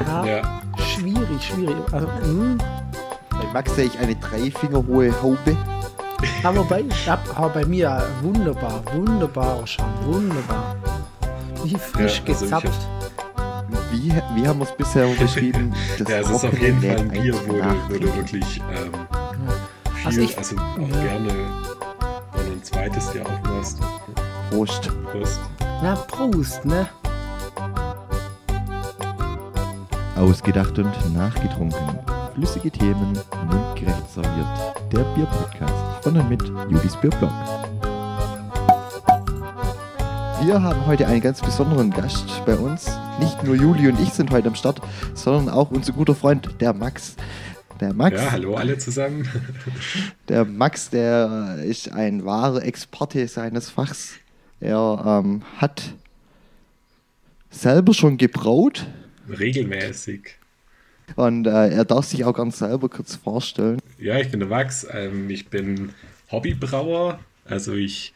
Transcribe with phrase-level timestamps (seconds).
[0.00, 0.62] Ja, Ja.
[0.78, 1.76] Schwierig, schwierig.
[1.92, 2.58] Also, hm,
[3.30, 5.56] Bei Max sehe ich eine drei Finger hohe Haube.
[6.42, 6.84] aber, bei,
[7.34, 10.76] aber bei mir wunderbar, wunderbarer Schaum, wunderbar.
[11.64, 12.88] Wie frisch Ja, also gezapft.
[13.90, 15.74] Wie, wie haben wir es bisher beschrieben?
[15.98, 18.16] Das Ja, es ist auf jeden Fall ein Bier, du Nachtrinken.
[18.16, 18.92] wirklich ähm,
[19.94, 21.02] viel, Also also, ich- auch ja.
[21.02, 23.78] gerne noch ein zweites dir aufmachst.
[24.50, 24.90] Prost.
[25.12, 25.40] Prost.
[25.82, 26.88] Na, Prost, ne?
[30.22, 31.98] Ausgedacht und nachgetrunken.
[32.34, 33.18] Flüssige Themen,
[33.50, 34.46] mundgerecht serviert.
[34.92, 37.32] Der Bierpodcast von und mit Judis Bierblog.
[40.44, 42.88] Wir haben heute einen ganz besonderen Gast bei uns.
[43.18, 44.80] Nicht nur Juli und ich sind heute am Start,
[45.14, 47.16] sondern auch unser guter Freund, der Max.
[47.80, 49.28] Der Max, Ja, hallo alle zusammen.
[50.28, 54.12] der Max, der ist ein wahrer Experte seines Fachs.
[54.60, 55.82] Er ähm, hat
[57.50, 58.86] selber schon gebraut,
[59.28, 60.38] Regelmäßig.
[61.16, 63.80] Und äh, er darf sich auch ganz selber kurz vorstellen.
[63.98, 64.86] Ja, ich bin der Max.
[64.90, 65.94] Ähm, ich bin
[66.30, 67.20] Hobbybrauer.
[67.44, 68.14] Also ich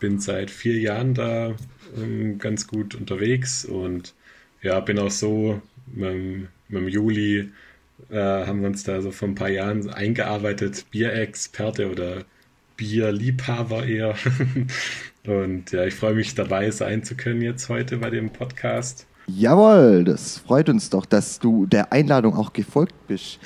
[0.00, 1.54] bin seit vier Jahren da
[1.96, 4.14] ähm, ganz gut unterwegs und
[4.62, 7.52] ja, bin auch so mit, dem- mit dem Juli
[8.10, 12.24] äh, haben wir uns da so vor ein paar Jahren eingearbeitet, Bierexperte oder
[12.76, 14.16] Bierliebhaber eher.
[15.26, 19.06] und ja, ich freue mich dabei sein zu können jetzt heute bei dem Podcast.
[19.26, 23.38] Jawohl, das freut uns doch, dass du der Einladung auch gefolgt bist.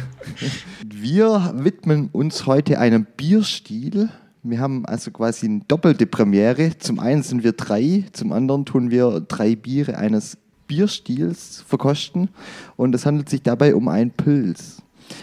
[0.84, 4.08] Wir widmen uns heute einem Bierstil.
[4.42, 6.76] Wir haben also quasi eine doppelte Premiere.
[6.78, 12.28] Zum einen sind wir drei, zum anderen tun wir drei Biere eines Bierstils verkosten.
[12.76, 14.82] Und es handelt sich dabei um einen Pilz.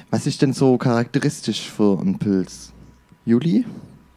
[0.09, 2.71] Was ist denn so charakteristisch für einen Pilz?
[3.25, 3.65] Juli,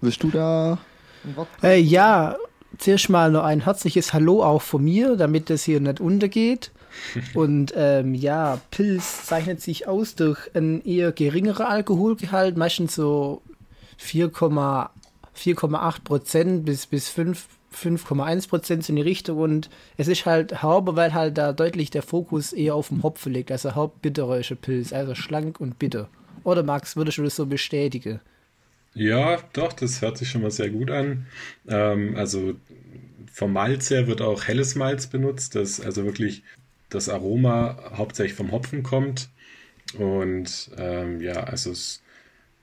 [0.00, 0.78] willst du da
[1.24, 1.48] ein Wort?
[1.62, 2.36] Äh, ja,
[2.84, 6.70] zuerst mal noch ein herzliches Hallo auch von mir, damit das hier nicht untergeht.
[7.34, 13.42] Und ähm, ja, Pilz zeichnet sich aus durch ein eher geringerer Alkoholgehalt, meistens so
[14.00, 14.90] 4,8
[15.36, 20.94] 4,8 Prozent bis, bis 5 5,1 Prozent in die Richtung und es ist halt herber,
[20.94, 25.16] weil halt da deutlich der Fokus eher auf dem Hopfen liegt, also hauptbitterische Pilz, also
[25.16, 26.08] schlank und bitter.
[26.44, 28.20] Oder Max, würdest du das so bestätigen?
[28.94, 31.26] Ja, doch, das hört sich schon mal sehr gut an.
[31.68, 32.54] Ähm, also
[33.34, 36.44] vom Malz her wird auch helles Malz benutzt, das also wirklich
[36.88, 39.28] das Aroma hauptsächlich vom Hopfen kommt.
[39.98, 42.00] Und ähm, ja, also es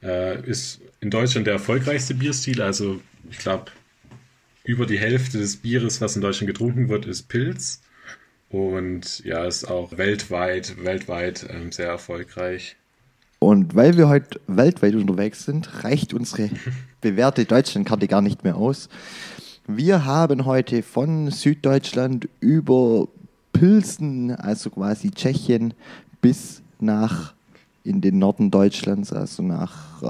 [0.02, 2.62] äh, ist in Deutschland der erfolgreichste Bierstil.
[2.62, 3.66] Also ich glaube,
[4.64, 7.82] über die Hälfte des Bieres, was in Deutschland getrunken wird, ist Pilz.
[8.48, 12.78] Und ja, ist auch weltweit, weltweit ähm, sehr erfolgreich.
[13.40, 16.50] Und weil wir heute weltweit unterwegs sind, reicht unsere
[17.02, 18.88] bewährte Deutschlandkarte gar nicht mehr aus.
[19.68, 23.08] Wir haben heute von Süddeutschland über
[23.54, 25.74] Pilsen, also quasi Tschechien,
[26.20, 27.34] bis nach
[27.84, 30.02] in den Norden Deutschlands, also nach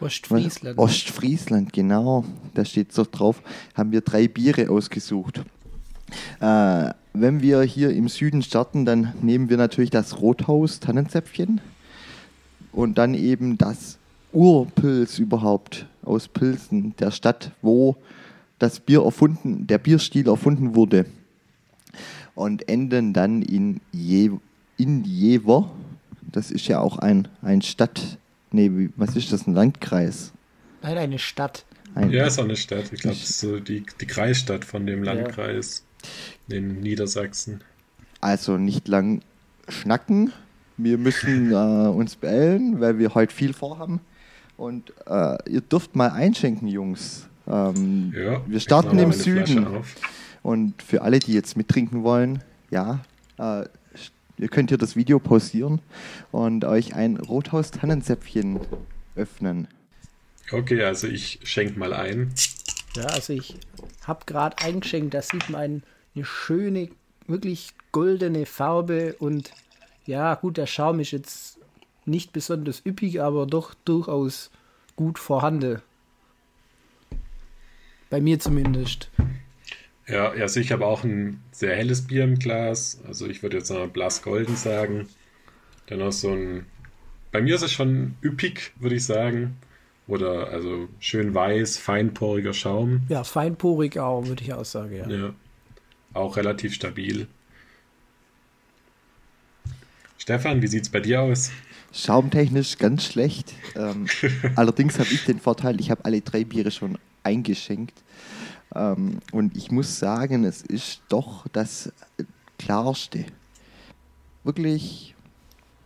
[0.00, 0.78] äh, Ostfriesland.
[0.78, 3.42] Ostfriesland, genau, da steht so drauf,
[3.74, 5.42] haben wir drei Biere ausgesucht.
[6.40, 11.60] Äh, wenn wir hier im Süden starten, dann nehmen wir natürlich das Rothaus Tannenzäpfchen
[12.72, 13.98] und dann eben das
[14.32, 17.96] Urpilz überhaupt aus Pilsen, der Stadt, wo
[18.58, 21.06] das Bier erfunden, der Bierstil erfunden wurde.
[22.34, 24.30] Und enden dann in, Je,
[24.76, 25.70] in Jever.
[26.30, 28.18] Das ist ja auch ein, ein Stadt,
[28.52, 30.32] nee, wie- was ist das, ein Landkreis?
[30.82, 31.64] Nein, eine Stadt.
[31.94, 32.92] Ein, Ja, ist auch eine Stadt.
[32.92, 35.84] Ich glaube, es ist so die, die Kreisstadt von dem Landkreis
[36.48, 37.62] in Niedersachsen.
[38.20, 39.22] Also nicht lang
[39.68, 40.32] schnacken.
[40.76, 41.54] Wir müssen äh,
[41.88, 44.00] uns beeilen, weil wir heute viel vorhaben.
[44.56, 47.27] Und äh, ihr dürft mal einschenken, Jungs.
[47.48, 49.66] Ähm, Ja, wir starten im Süden.
[50.42, 53.00] Und für alle, die jetzt mittrinken wollen, ja,
[53.38, 53.64] äh,
[54.38, 55.80] ihr könnt hier das Video pausieren
[56.30, 58.60] und euch ein Rothaus-Tannenzäpfchen
[59.16, 59.66] öffnen.
[60.52, 62.32] Okay, also ich schenke mal ein.
[62.96, 63.56] Ja, also ich
[64.06, 65.82] habe gerade eingeschenkt, da sieht man ein-
[66.14, 66.88] eine schöne,
[67.26, 69.50] wirklich goldene Farbe und
[70.06, 71.58] ja, gut, der Schaum ist jetzt
[72.06, 74.50] nicht besonders üppig, aber doch durchaus
[74.96, 75.82] gut vorhanden.
[78.10, 79.10] Bei mir zumindest.
[80.06, 83.00] Ja, also ich habe auch ein sehr helles Bier im Glas.
[83.06, 85.08] Also ich würde jetzt mal Blass Golden sagen.
[85.86, 86.66] Dann noch so ein.
[87.30, 89.56] Bei mir ist es schon üppig, würde ich sagen.
[90.06, 93.02] Oder also schön weiß, feinporiger Schaum.
[93.10, 95.08] Ja, feinporig auch, würde ich auch sagen, ja.
[95.08, 95.34] Ja.
[96.14, 97.26] Auch relativ stabil.
[100.16, 101.50] Stefan, wie sieht's bei dir aus?
[101.92, 103.52] Schaumtechnisch ganz schlecht.
[103.76, 104.06] Ähm,
[104.56, 106.96] allerdings habe ich den Vorteil, ich habe alle drei Biere schon
[107.28, 108.02] eingeschenkt.
[108.74, 111.92] Ähm, und ich muss sagen, es ist doch das
[112.58, 113.24] klarste.
[114.44, 115.14] wirklich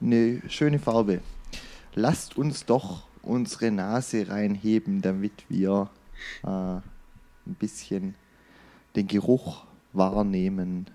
[0.00, 1.20] eine schöne Farbe.
[1.94, 5.90] Lasst uns doch unsere Nase reinheben, damit wir
[6.44, 8.14] äh, ein bisschen
[8.96, 10.86] den Geruch wahrnehmen.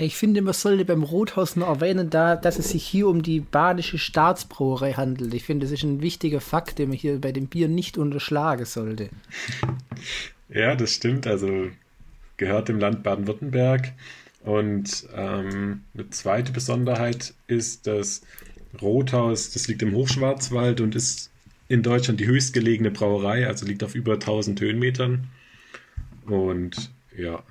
[0.00, 3.40] Ich finde, man sollte beim Rothaus nur erwähnen, da, dass es sich hier um die
[3.40, 5.34] badische Staatsbrauerei handelt.
[5.34, 8.64] Ich finde, das ist ein wichtiger Fakt, den man hier bei dem Bier nicht unterschlagen
[8.64, 9.10] sollte.
[10.48, 11.26] Ja, das stimmt.
[11.26, 11.68] Also
[12.36, 13.92] gehört dem Land Baden-Württemberg.
[14.44, 18.22] Und ähm, eine zweite Besonderheit ist, dass
[18.80, 21.30] Rothaus, das liegt im Hochschwarzwald und ist
[21.66, 25.26] in Deutschland die höchstgelegene Brauerei, also liegt auf über 1000 Höhenmetern.
[26.26, 27.42] Und ja,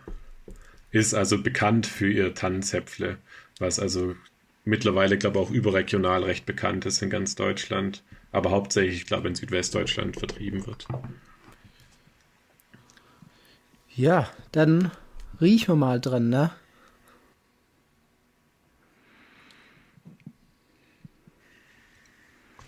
[0.99, 3.17] ist also bekannt für ihr Tannenzäpfle,
[3.59, 4.15] was also
[4.65, 9.27] mittlerweile, glaube ich, auch überregional recht bekannt ist in ganz Deutschland, aber hauptsächlich, ich glaube,
[9.27, 10.87] in Südwestdeutschland vertrieben wird.
[13.95, 14.91] Ja, dann
[15.41, 16.51] riechen wir mal dran, ne?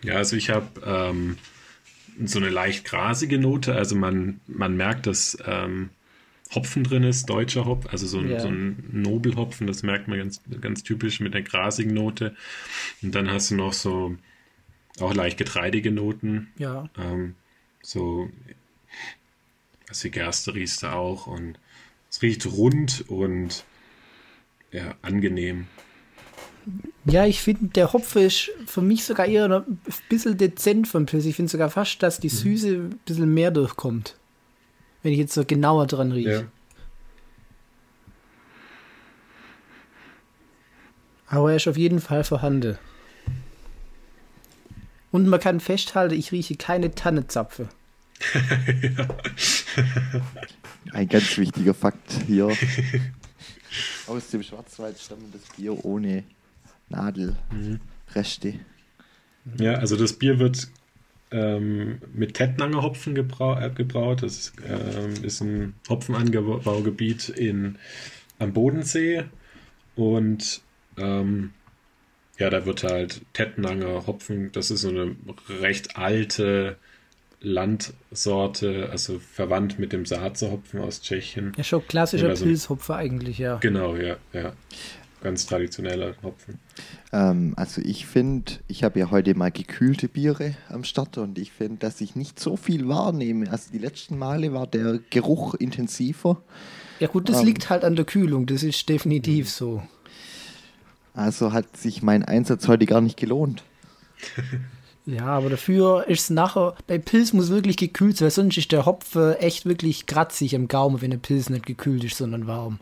[0.02, 1.38] Ja, also ich habe ähm,
[2.24, 5.90] so eine leicht grasige Note, also man, man merkt, dass ähm,
[6.54, 8.40] Hopfen drin ist, deutscher Hopfen, also so ein, ja.
[8.40, 12.36] so ein Nobelhopfen, das merkt man ganz, ganz typisch mit der grasigen Note.
[13.02, 14.16] Und dann hast du noch so
[15.00, 16.52] auch leicht getreidige Noten.
[16.58, 16.90] Ja.
[16.98, 17.36] Ähm,
[17.82, 18.30] so,
[19.88, 21.60] was wie Gerste riechst du auch und
[22.10, 23.64] es riecht rund und
[24.72, 25.68] ja, angenehm.
[27.06, 29.80] Ja, ich finde, der Hopfen ist für mich sogar eher ein
[30.10, 31.26] bisschen dezent vom Pilz.
[31.26, 32.32] Ich finde sogar fast, dass die mhm.
[32.32, 34.16] Süße ein bisschen mehr durchkommt.
[35.02, 36.32] Wenn ich jetzt so genauer dran rieche.
[36.32, 36.44] Ja.
[41.28, 42.78] Aber er ist auf jeden Fall vorhanden.
[45.12, 47.70] Und man kann festhalten, ich rieche keine Tannezapfe.
[50.92, 52.50] Ein ganz wichtiger Fakt hier.
[54.08, 56.24] Aus dem Schwarzwald stammendes Bier ohne
[56.90, 58.54] Nadelreste.
[58.54, 58.60] Mhm.
[59.60, 60.68] Ja, also das Bier wird
[61.32, 64.24] ähm, mit Tettnanger Hopfen gebrau äh, gebraut.
[64.24, 67.78] Das ist, ähm, ist ein Hopfenanbaugebiet in,
[68.40, 69.26] am Bodensee.
[69.96, 70.62] Und
[70.98, 71.52] ähm,
[72.38, 75.16] ja, da wird halt Tettnanger Hopfen, das ist so eine
[75.62, 76.78] recht alte
[77.42, 81.54] Landsorte, also verwandt mit dem Saatze-Hopfen aus Tschechien.
[81.58, 83.58] Ja, schon klassischer also, Pilzhopfer eigentlich, ja.
[83.58, 84.54] Genau, ja, ja
[85.22, 86.60] ganz traditioneller Hopfen.
[87.12, 91.52] Ähm, also ich finde, ich habe ja heute mal gekühlte Biere am Start und ich
[91.52, 93.52] finde, dass ich nicht so viel wahrnehme.
[93.52, 96.42] Also die letzten Male war der Geruch intensiver.
[97.00, 99.82] Ja gut, das ähm, liegt halt an der Kühlung, das ist definitiv so.
[101.14, 103.64] Also hat sich mein Einsatz heute gar nicht gelohnt.
[105.06, 108.72] Ja, aber dafür ist es nachher, bei Pilz muss wirklich gekühlt sein, weil sonst ist
[108.72, 112.80] der Hopfen echt wirklich kratzig im Gaumen, wenn der Pilz nicht gekühlt ist, sondern warm.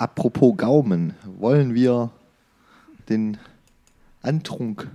[0.00, 2.10] Apropos Gaumen, wollen wir
[3.10, 3.36] den
[4.22, 4.90] Antrunk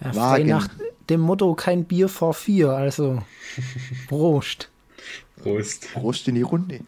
[0.00, 0.48] ja, wagen?
[0.48, 0.68] Nach
[1.08, 3.22] dem Motto kein Bier vor vier, also
[4.08, 4.68] Prost.
[5.36, 5.92] Prost.
[5.92, 6.80] Prost in die Runde.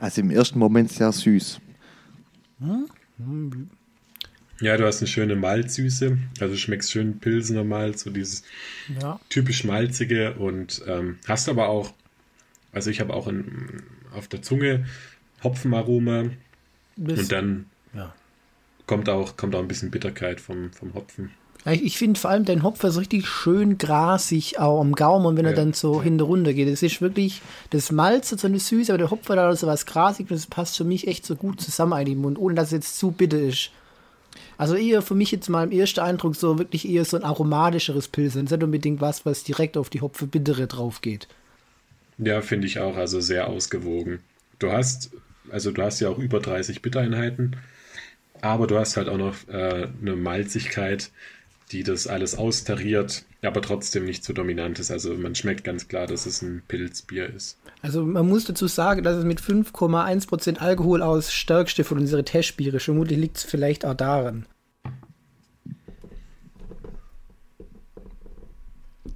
[0.00, 1.60] Also im ersten Moment sehr süß.
[4.60, 6.18] Ja, du hast eine schöne Malzsüße.
[6.40, 8.42] Also schmeckst schön Pilsener Malz, so dieses
[9.00, 9.20] ja.
[9.28, 11.94] typisch malzige und ähm, hast aber auch,
[12.72, 14.86] also ich habe auch in, auf der Zunge
[15.44, 16.30] Hopfenaroma
[16.96, 18.12] und dann ja.
[18.86, 21.30] kommt, auch, kommt auch ein bisschen Bitterkeit vom, vom Hopfen.
[21.70, 25.50] Ich finde vor allem dein Hopfer so richtig schön grasig auch am Gaumen, wenn ja.
[25.50, 26.68] er dann so hinter runter geht.
[26.68, 29.86] Es ist wirklich, das Malz hat so eine Süße, aber der Hopfer da so was
[29.86, 32.72] grasig das passt für mich echt so gut zusammen in den Mund, ohne dass es
[32.72, 33.70] jetzt zu bitter ist.
[34.56, 38.08] Also eher für mich jetzt mal im ersten Eindruck so wirklich eher so ein aromatischeres
[38.08, 38.44] Pilzen.
[38.44, 41.28] Nicht unbedingt was, was direkt auf die Hopfe bittere drauf geht.
[42.18, 44.18] Ja, finde ich auch, also sehr ausgewogen.
[44.58, 45.10] Du hast,
[45.50, 47.56] also du hast ja auch über 30 Bittereinheiten,
[48.40, 51.10] aber du hast halt auch noch äh, eine Malzigkeit,
[51.68, 54.90] die das alles austariert, aber trotzdem nicht so dominant ist.
[54.90, 57.58] Also man schmeckt ganz klar, dass es ein Pilzbier ist.
[57.82, 62.80] Also man muss dazu sagen, dass es mit 5,1% Alkohol aus stärkste von unseren Testbiere.
[62.80, 64.46] Vermutlich liegt es vielleicht auch daran.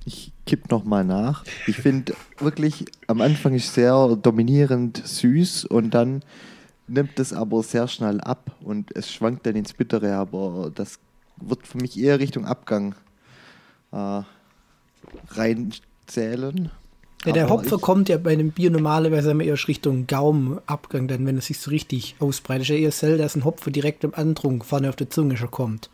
[0.04, 1.44] Ich kipp noch mal nach.
[1.66, 6.23] Ich finde wirklich, am Anfang ist sehr dominierend süß und dann
[6.88, 10.99] nimmt es aber sehr schnell ab und es schwankt dann ins Bittere, aber das
[11.49, 12.94] wird für mich eher Richtung Abgang
[13.92, 14.22] äh,
[15.28, 16.70] reinzählen.
[17.25, 21.38] Ja, der Hopfer kommt ja bei einem Bier normalerweise immer eher Richtung Gaumenabgang, dann wenn
[21.38, 22.62] es sich so richtig ausbreitet.
[22.62, 25.50] Ist ja eher selten, dass ein Hopfer direkt im Andrung vorne auf der Zunge schon
[25.50, 25.88] kommt.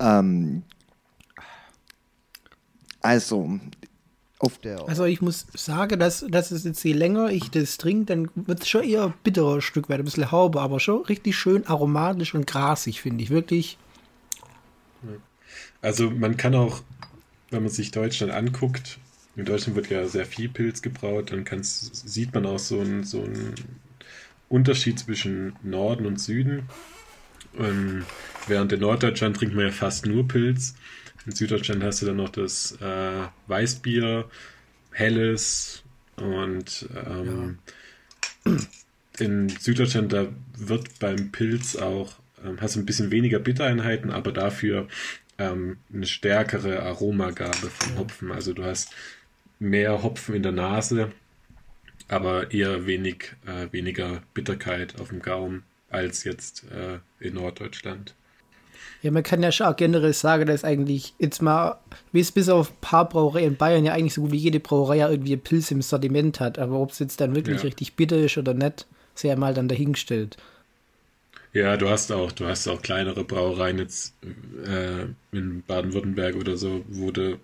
[0.00, 0.62] Ähm,
[3.00, 3.60] also,
[4.38, 4.86] auf der.
[4.88, 8.62] Also ich muss sagen, dass, dass es jetzt je länger ich das trinke, dann wird
[8.62, 12.46] es schon eher bitterer Stück weit, ein bisschen Haube, aber schon richtig schön aromatisch und
[12.46, 13.30] grasig, finde ich.
[13.30, 13.78] Wirklich.
[15.80, 16.82] Also man kann auch,
[17.50, 18.98] wenn man sich Deutschland anguckt,
[19.36, 23.26] in Deutschland wird ja sehr viel Pilz gebraut, dann sieht man auch so einen so
[24.48, 26.68] Unterschied zwischen Norden und Süden.
[27.56, 28.04] Und
[28.46, 30.74] während in Norddeutschland trinkt man ja fast nur Pilz.
[31.26, 34.30] In Süddeutschland hast du dann noch das äh, Weißbier,
[34.92, 35.82] Helles
[36.16, 37.58] und ähm,
[38.44, 38.56] ja.
[39.18, 42.14] in Süddeutschland, da wird beim Pilz auch,
[42.44, 44.88] ähm, hast du ein bisschen weniger Bittereinheiten, aber dafür
[45.38, 48.30] ähm, eine stärkere Aromagabe vom Hopfen.
[48.30, 48.94] Also du hast
[49.58, 51.12] mehr Hopfen in der Nase,
[52.08, 58.14] aber eher wenig, äh, weniger Bitterkeit auf dem Gaumen als jetzt äh, in Norddeutschland.
[59.06, 61.78] Ja, man kann ja schon auch generell sagen, dass eigentlich jetzt mal,
[62.10, 64.58] wie es bis auf ein paar Brauereien in Bayern ja eigentlich so gut wie jede
[64.58, 66.58] Brauerei ja irgendwie Pilz im Sortiment hat.
[66.58, 67.62] Aber ob es jetzt dann wirklich ja.
[67.62, 68.84] richtig bitter ist oder nicht,
[69.22, 70.38] ja mal dann dahingestellt.
[71.52, 74.12] Ja, du hast auch, du hast auch kleinere Brauereien jetzt
[74.66, 77.38] äh, in Baden-Württemberg oder so, wo du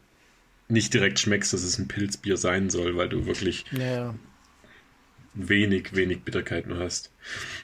[0.66, 4.16] nicht direkt schmeckst, dass es ein Pilzbier sein soll, weil du wirklich ja.
[5.34, 7.12] wenig, wenig Bitterkeit nur hast.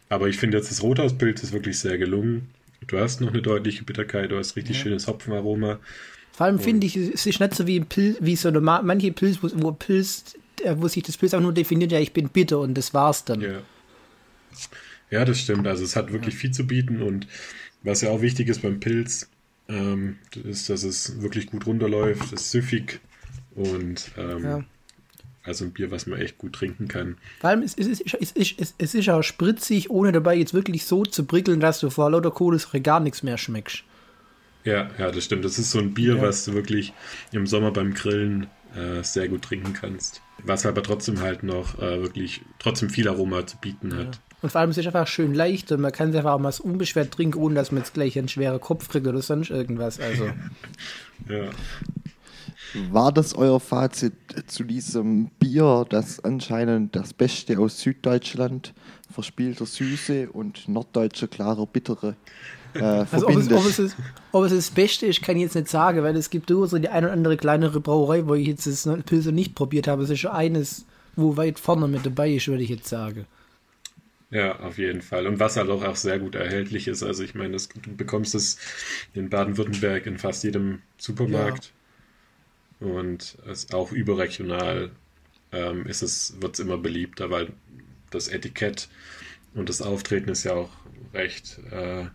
[0.08, 2.48] Aber ich finde jetzt das Rothauspilz ist wirklich sehr gelungen.
[2.86, 4.82] Du hast noch eine deutliche Bitterkeit, du hast richtig ja.
[4.82, 5.78] schönes Hopfenaroma.
[6.32, 9.38] Vor allem finde ich, es ist nicht so wie, Pil wie so eine, manche Pilz,
[9.42, 12.60] wo, wo, Pilz, äh, wo sich das Pilz auch nur definiert, ja, ich bin bitter
[12.60, 13.40] und das war's dann.
[13.40, 13.62] Ja,
[15.10, 15.66] ja das stimmt.
[15.66, 16.40] Also es hat wirklich ja.
[16.40, 17.26] viel zu bieten und
[17.82, 19.28] was ja auch wichtig ist beim Pilz,
[19.68, 23.00] ähm, ist, dass es wirklich gut runterläuft, ist süffig
[23.54, 24.64] und ähm, ja.
[25.44, 27.16] Also ein Bier, was man echt gut trinken kann.
[27.40, 30.84] Vor allem, es, es, ist, es, ist, es ist auch spritzig, ohne dabei jetzt wirklich
[30.84, 33.84] so zu prickeln, dass du vor lauter Kohlensäure gar nichts mehr schmeckst.
[34.64, 35.44] Ja, ja, das stimmt.
[35.44, 36.22] Das ist so ein Bier, ja.
[36.22, 36.92] was du wirklich
[37.32, 40.20] im Sommer beim Grillen äh, sehr gut trinken kannst.
[40.44, 44.16] Was aber trotzdem halt noch äh, wirklich trotzdem viel Aroma zu bieten hat.
[44.16, 44.20] Ja.
[44.40, 46.52] Und vor allem es ist einfach schön leicht und man kann es einfach auch mal
[46.62, 49.98] unbeschwert trinken, ohne dass man jetzt gleich einen schweren Kopf kriegt oder sonst irgendwas.
[49.98, 50.26] Also.
[51.28, 51.50] ja.
[52.90, 54.14] War das euer Fazit
[54.46, 58.74] zu diesem Bier, das anscheinend das Beste aus Süddeutschland,
[59.10, 62.16] verspielter Süße und norddeutscher klarer Bittere
[62.74, 63.96] äh, also ob es, ob, es ist,
[64.32, 66.88] ob es, das Beste ist, kann ich jetzt nicht sagen, weil es gibt durchaus die
[66.88, 70.02] eine oder andere kleinere Brauerei, wo ich jetzt das Pilze nicht probiert habe.
[70.02, 70.84] Es ist schon eines,
[71.16, 73.26] wo weit vorne mit dabei ist, würde ich jetzt sagen.
[74.30, 75.26] Ja, auf jeden Fall.
[75.26, 77.02] Und was halt auch, auch sehr gut erhältlich ist.
[77.02, 78.58] Also ich meine, das, du bekommst es
[79.14, 81.64] in Baden-Württemberg in fast jedem Supermarkt.
[81.64, 81.70] Ja.
[82.80, 84.90] Und es auch überregional
[85.52, 87.48] ähm, ist es, wird es immer beliebter, weil
[88.10, 88.88] das Etikett
[89.54, 90.70] und das Auftreten ist ja auch
[91.12, 92.06] recht äh,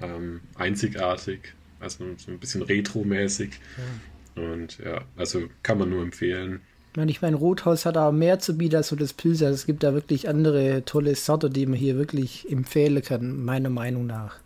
[0.00, 1.54] ähm, einzigartig.
[1.80, 3.50] Also so ein bisschen retro-mäßig.
[4.36, 4.42] Ja.
[4.42, 6.60] Und ja, also kann man nur empfehlen.
[6.92, 9.42] Ich meine, ich meine, Rothaus hat auch mehr zu bieten als so das Pilz.
[9.42, 13.68] Also es gibt da wirklich andere tolle Sorte, die man hier wirklich empfehlen kann, meiner
[13.68, 14.38] Meinung nach.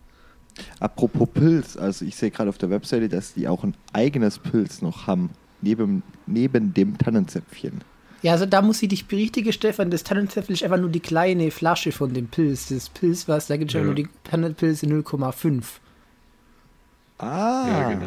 [0.80, 4.82] Apropos Pilz, also ich sehe gerade auf der Webseite, dass die auch ein eigenes Pilz
[4.82, 5.30] noch haben,
[5.62, 7.82] neben, neben dem Tannenzäpfchen.
[8.22, 9.90] Ja, also da muss ich dich berichtigen, Stefan.
[9.90, 12.68] Das Tannenzäpfchen ist einfach nur die kleine Flasche von dem Pilz.
[12.68, 15.62] Das Pilz, was, da gibt es ja nur die Tannenpilze 0,5.
[17.18, 17.66] Ah.
[17.66, 18.06] Ja, genau.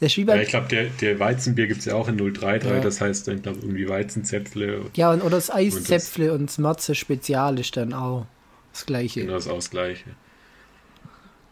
[0.00, 2.80] Der ja, ich glaube, der, der Weizenbier gibt es ja auch in 033, ja.
[2.80, 4.82] das heißt dann, glaube irgendwie Weizenzäpfle.
[4.94, 8.26] Ja, und, oder das Eiszäpfle und das Matze Spezial ist dann auch
[8.72, 9.22] das gleiche.
[9.22, 10.10] Genau, das auch das gleiche.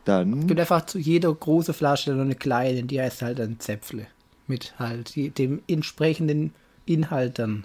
[0.05, 0.43] Dann.
[0.43, 4.07] Es gibt einfach zu jeder große Flasche noch eine kleine, die heißt halt ein Zäpfle.
[4.47, 6.53] Mit halt dem entsprechenden
[6.85, 7.65] Inhalt dann.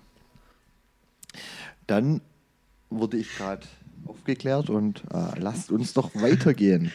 [1.87, 2.21] Dann
[2.89, 3.67] wurde ich gerade
[4.05, 6.91] aufgeklärt und äh, lasst uns doch weitergehen.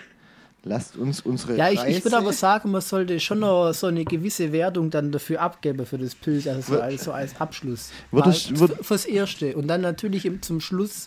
[0.64, 1.56] Lasst uns unsere.
[1.56, 5.12] Ja, ich, ich würde aber sagen, man sollte schon noch so eine gewisse Wertung dann
[5.12, 7.92] dafür abgeben für das Pilz, also so als, so als Abschluss.
[8.10, 9.56] Wird es, wird fürs Erste.
[9.56, 11.06] Und dann natürlich im, zum Schluss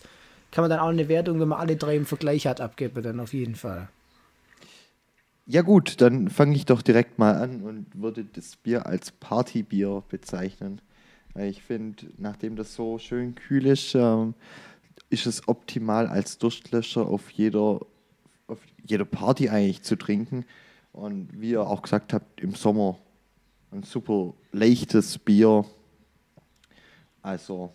[0.51, 3.19] kann man dann auch eine Wertung, wenn man alle drei im Vergleich hat, abgeben, dann
[3.19, 3.89] auf jeden Fall.
[5.51, 10.03] Ja, gut, dann fange ich doch direkt mal an und würde das Bier als Partybier
[10.08, 10.79] bezeichnen.
[11.34, 14.36] Ich finde, nachdem das so schön kühl ist, ähm,
[15.10, 17.79] ist es optimal als Durstlöscher auf jeder
[18.46, 20.46] auf jeder Party eigentlich zu trinken.
[20.94, 23.00] Und wie ihr auch gesagt habt, im Sommer
[23.72, 25.65] ein super leichtes Bier.
[27.24, 27.74] Also,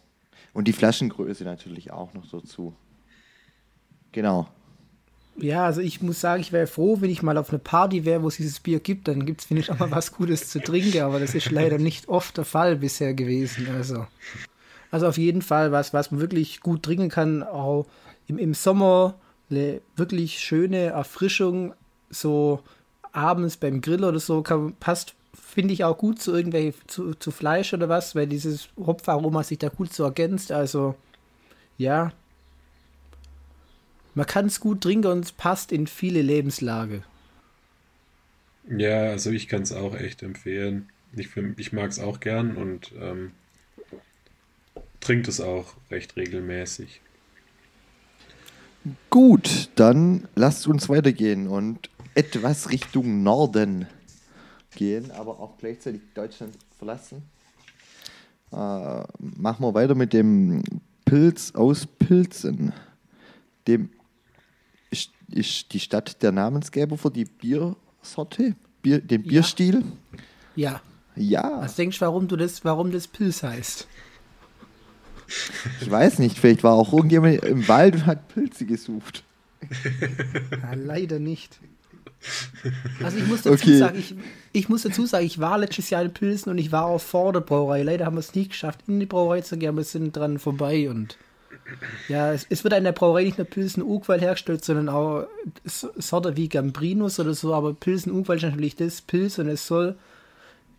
[0.53, 2.73] und die Flaschengröße natürlich auch noch dazu.
[4.13, 4.49] Genau.
[5.37, 8.23] Ja, also ich muss sagen, ich wäre froh, wenn ich mal auf eine Party wäre,
[8.23, 11.01] wo es dieses Bier gibt, dann gibt es, ich, auch mal was Gutes zu trinken,
[11.01, 13.69] aber das ist leider nicht oft der Fall bisher gewesen.
[13.75, 14.07] Also,
[14.93, 17.87] also auf jeden Fall was, was man wirklich gut trinken kann, auch
[18.29, 19.17] im, im Sommer
[19.51, 21.75] eine wirklich schöne Erfrischung,
[22.11, 22.61] so
[23.13, 27.31] abends beim Grill oder so kann, passt, finde ich auch gut zu irgendwelche zu, zu
[27.31, 30.53] Fleisch oder was, weil dieses Hopfaroma sich da gut so ergänzt.
[30.53, 30.95] Also
[31.77, 32.13] ja,
[34.15, 37.03] man kann es gut trinken und es passt in viele Lebenslage.
[38.69, 40.89] Ja, also ich kann es auch echt empfehlen.
[41.17, 43.33] Ich, ich mag es auch gern und ähm,
[45.01, 47.01] trinkt es auch recht regelmäßig.
[49.11, 53.87] Gut, dann lasst uns weitergehen und etwas Richtung Norden
[54.75, 57.23] gehen, aber auch gleichzeitig Deutschland verlassen.
[58.53, 60.63] Äh, machen wir weiter mit dem
[61.05, 62.73] Pilz aus Pilzen.
[63.67, 63.91] Dem
[65.31, 69.85] ist, die Stadt der Namensgeber für die Biersorte, Bier, den Bierstil.
[70.57, 70.81] Ja.
[71.17, 71.63] Ja.
[71.63, 73.87] Was denkst du, warum du das, warum das Pilz heißt?
[75.81, 79.25] Ich weiß nicht, vielleicht war auch irgendjemand im Wald und hat Pilze gesucht.
[80.51, 81.59] Ja, leider nicht.
[83.03, 83.79] Also ich muss dazu okay.
[83.79, 84.15] sagen, ich,
[84.53, 87.33] ich muss dazu sagen, ich war letztes Jahr in Pilsen und ich war auch vor
[87.33, 87.83] der Brauerei.
[87.83, 90.39] Leider haben wir es nicht geschafft, in die Brauerei zu gehen, aber wir sind dran
[90.39, 91.19] vorbei und
[92.09, 95.27] ja, es, es wird in der Brauerei nicht nur Pilsen Urquell hergestellt, sondern auch
[95.65, 99.97] Sorte wie Gambrinus oder so, aber Pilsen Urquell ist natürlich das Pilz und es soll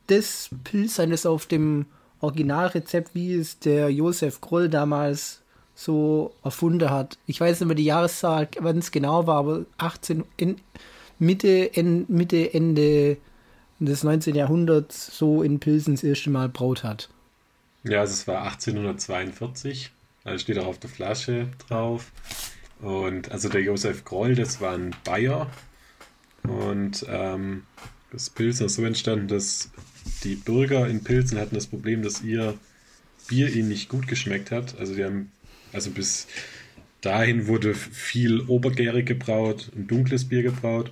[0.07, 1.85] das Pilz sein, das auf dem
[2.21, 5.41] Originalrezept, wie es der Josef Groll damals
[5.73, 7.17] so erfunden hat.
[7.25, 10.57] Ich weiß nicht mehr die Jahreszahl, wann es genau war, aber 18, in,
[11.19, 13.17] Mitte, in, Mitte, Ende
[13.79, 14.35] des 19.
[14.35, 17.09] Jahrhunderts so in Pilsen das erste Mal braut hat.
[17.83, 19.91] Ja, also es war 1842.
[20.25, 22.11] Also steht auch auf der Flasche drauf.
[22.81, 25.49] Und also der Josef Groll, das war ein Bayer.
[26.43, 27.63] Und ähm,
[28.11, 29.69] das Pilsner so entstanden, dass
[30.23, 32.57] die Bürger in Pilsen hatten das Problem, dass ihr
[33.27, 34.77] Bier ihnen nicht gut geschmeckt hat.
[34.77, 35.31] Also die haben,
[35.71, 36.27] also bis
[37.01, 40.91] dahin wurde viel obergärig gebraut, ein dunkles Bier gebraut.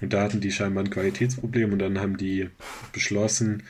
[0.00, 2.50] Und da hatten die scheinbar ein Qualitätsproblem und dann haben die
[2.92, 3.62] beschlossen,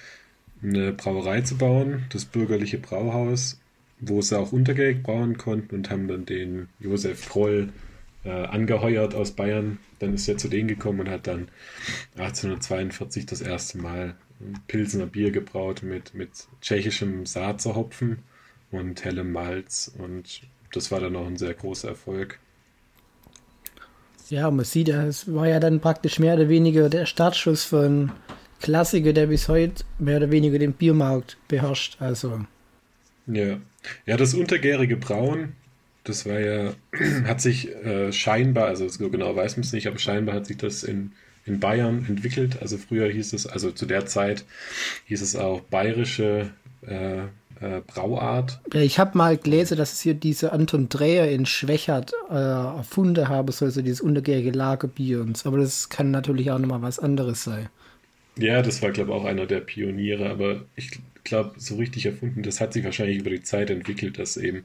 [0.63, 3.61] eine Brauerei zu bauen, das bürgerliche Brauhaus
[4.01, 7.71] wo sie auch untergärig brauen konnten und haben dann den Josef Kroll
[8.25, 9.79] äh, angeheuert aus Bayern.
[9.99, 11.49] Dann ist er zu denen gekommen und hat dann
[12.17, 14.15] 1842 das erste Mal
[14.69, 16.31] Pilsener Bier gebraut mit, mit
[16.61, 18.19] tschechischem Saazerhopfen
[18.71, 22.39] und hellem Malz und das war dann auch ein sehr großer Erfolg.
[24.29, 28.11] Ja, man sieht ja, es war ja dann praktisch mehr oder weniger der Startschuss von
[28.61, 31.97] Klassiker, der bis heute mehr oder weniger den Biermarkt beherrscht.
[32.01, 32.41] Also
[33.27, 33.59] ja.
[34.07, 35.53] Ja, das untergärige Brauen,
[36.05, 36.75] das war ja,
[37.27, 40.57] hat sich äh, scheinbar, also so genau weiß man es nicht, aber scheinbar hat sich
[40.57, 41.13] das in,
[41.45, 42.61] in Bayern entwickelt.
[42.61, 44.45] Also früher hieß es, also zu der Zeit
[45.07, 46.51] hieß es auch bayerische
[46.87, 47.25] äh,
[47.61, 48.61] äh, Brauart.
[48.73, 53.29] Ja, ich habe mal gelesen, dass es hier diese Anton Dreher in Schwächert äh, erfunden
[53.29, 55.27] habe, so also dieses untergärige Lagerbier.
[55.45, 57.69] Aber das kann natürlich auch nochmal was anderes sein.
[58.39, 62.43] Ja, das war, glaube ich, auch einer der Pioniere, aber ich glaube, so richtig erfunden,
[62.43, 64.65] das hat sich wahrscheinlich über die Zeit entwickelt, dass eben,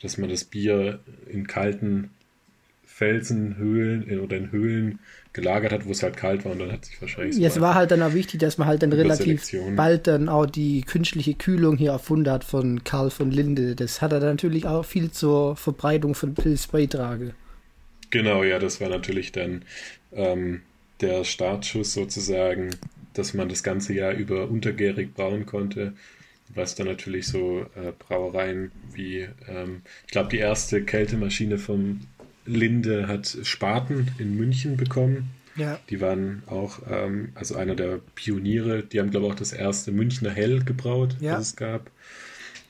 [0.00, 2.10] dass man das Bier in kalten
[2.84, 4.98] Felsenhöhlen oder in Höhlen
[5.32, 7.36] gelagert hat, wo es halt kalt war und dann hat sich wahrscheinlich.
[7.36, 9.76] So es war halt dann auch wichtig, dass man halt dann relativ Selektion.
[9.76, 13.74] bald dann auch die künstliche Kühlung hier erfunden hat von Karl von Linde.
[13.74, 17.32] Das hat er natürlich auch viel zur Verbreitung von Pilz beitragen.
[18.10, 19.62] Genau, ja, das war natürlich dann
[20.12, 20.60] ähm,
[21.00, 22.70] der Startschuss sozusagen
[23.14, 25.94] dass man das ganze Jahr über untergärig brauen konnte,
[26.54, 32.00] was dann natürlich so äh, Brauereien wie, ähm, ich glaube, die erste Kältemaschine von
[32.44, 35.30] Linde hat Spaten in München bekommen.
[35.56, 35.78] Ja.
[35.90, 39.92] Die waren auch, ähm, also einer der Pioniere, die haben, glaube ich, auch das erste
[39.92, 41.36] Münchner Hell gebraut, ja.
[41.36, 41.90] das es gab.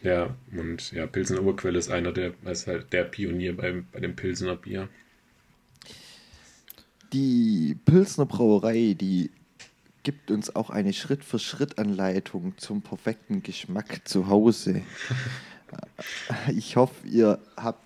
[0.03, 4.17] Ja, und ja, Pilsener Urquelle ist einer der, ist halt der Pionier beim, bei dem
[4.17, 4.89] Pilsener Bier.
[7.13, 9.31] Die Pilsner Brauerei, die
[10.03, 14.83] gibt uns auch eine Schritt-für-Schritt-Anleitung zum perfekten Geschmack zu Hause.
[16.55, 17.81] Ich hoffe, ihr habt,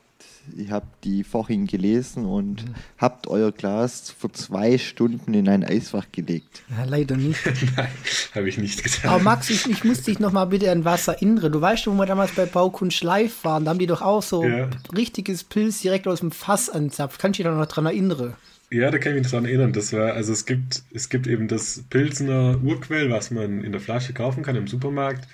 [0.57, 2.75] ihr habt die vorhin gelesen und mhm.
[2.99, 6.65] habt euer Glas für zwei Stunden in ein Eisfach gelegt.
[6.77, 7.47] Ja, leider nicht.
[7.77, 7.87] Nein,
[8.35, 9.09] habe ich nicht getan.
[9.09, 11.53] Aber Max, ich, ich muss dich noch mal bitte an was erinnern.
[11.53, 14.43] Du weißt, wo wir damals bei Baukunst live waren, da haben die doch auch so
[14.43, 14.69] ja.
[14.97, 17.21] richtiges Pilz direkt aus dem Fass anzapft.
[17.21, 18.35] Kannst du dich da noch dran erinnern?
[18.71, 19.73] Ja, da kann ich mich dran erinnern.
[19.73, 23.81] Das war, also es gibt, es gibt eben das Pilsener Urquell, was man in der
[23.81, 25.29] Flasche kaufen kann im Supermarkt.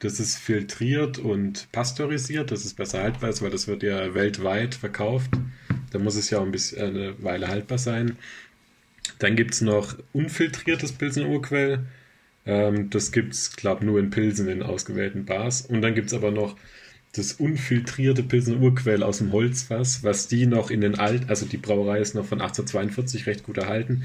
[0.00, 2.50] Das ist filtriert und pasteurisiert.
[2.50, 5.30] Das ist besser haltbar, weil das wird ja weltweit verkauft.
[5.92, 8.18] Da muss es ja auch ein bisschen eine Weile haltbar sein.
[9.18, 11.86] Dann gibt es noch unfiltriertes Pilsener Urquell.
[12.46, 15.62] Ähm, das gibt es, glaube ich, nur in Pilsen in ausgewählten Bars.
[15.62, 16.56] Und dann gibt es aber noch
[17.14, 21.56] das unfiltrierte Pilsener Urquell aus dem Holzfass, was die noch in den alten, also die
[21.56, 24.04] Brauerei ist noch von 1842 recht gut erhalten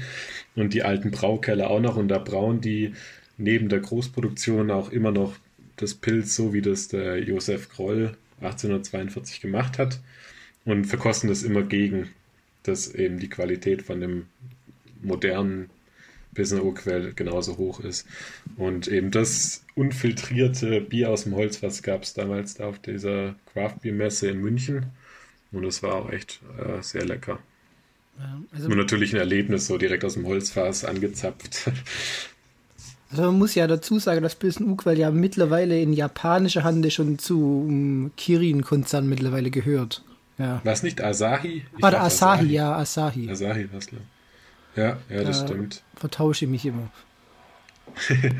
[0.54, 2.94] und die alten Braukeller auch noch und da brauen die
[3.36, 5.36] neben der Großproduktion auch immer noch
[5.76, 10.00] das Pilz, so wie das der Josef Groll 1842 gemacht hat
[10.64, 12.10] und verkosten das immer gegen,
[12.62, 14.26] dass eben die Qualität von dem
[15.02, 15.70] modernen
[16.34, 18.06] Pilsner Urquell genauso hoch ist.
[18.56, 23.76] Und eben das unfiltrierte Bier aus dem Holzfass gab es damals da auf dieser Craft
[23.82, 24.86] Beer Messe in München.
[25.52, 27.38] Und es war auch echt äh, sehr lecker.
[28.52, 31.70] Also und natürlich ein Erlebnis, so direkt aus dem Holzfass angezapft.
[33.10, 37.18] Also man muss ja dazu sagen, dass Pilsen Urquell ja mittlerweile in japanischer Hand schon
[37.18, 40.04] zu Kirin-Konzern mittlerweile gehört.
[40.38, 40.60] Ja.
[40.62, 41.64] War es nicht Asahi?
[41.76, 43.28] Ich War Asahi, Asahi, ja, Asahi.
[43.28, 43.88] Asahi, was
[44.76, 45.82] Ja, ja, das da stimmt.
[45.96, 46.90] Vertausche mich immer.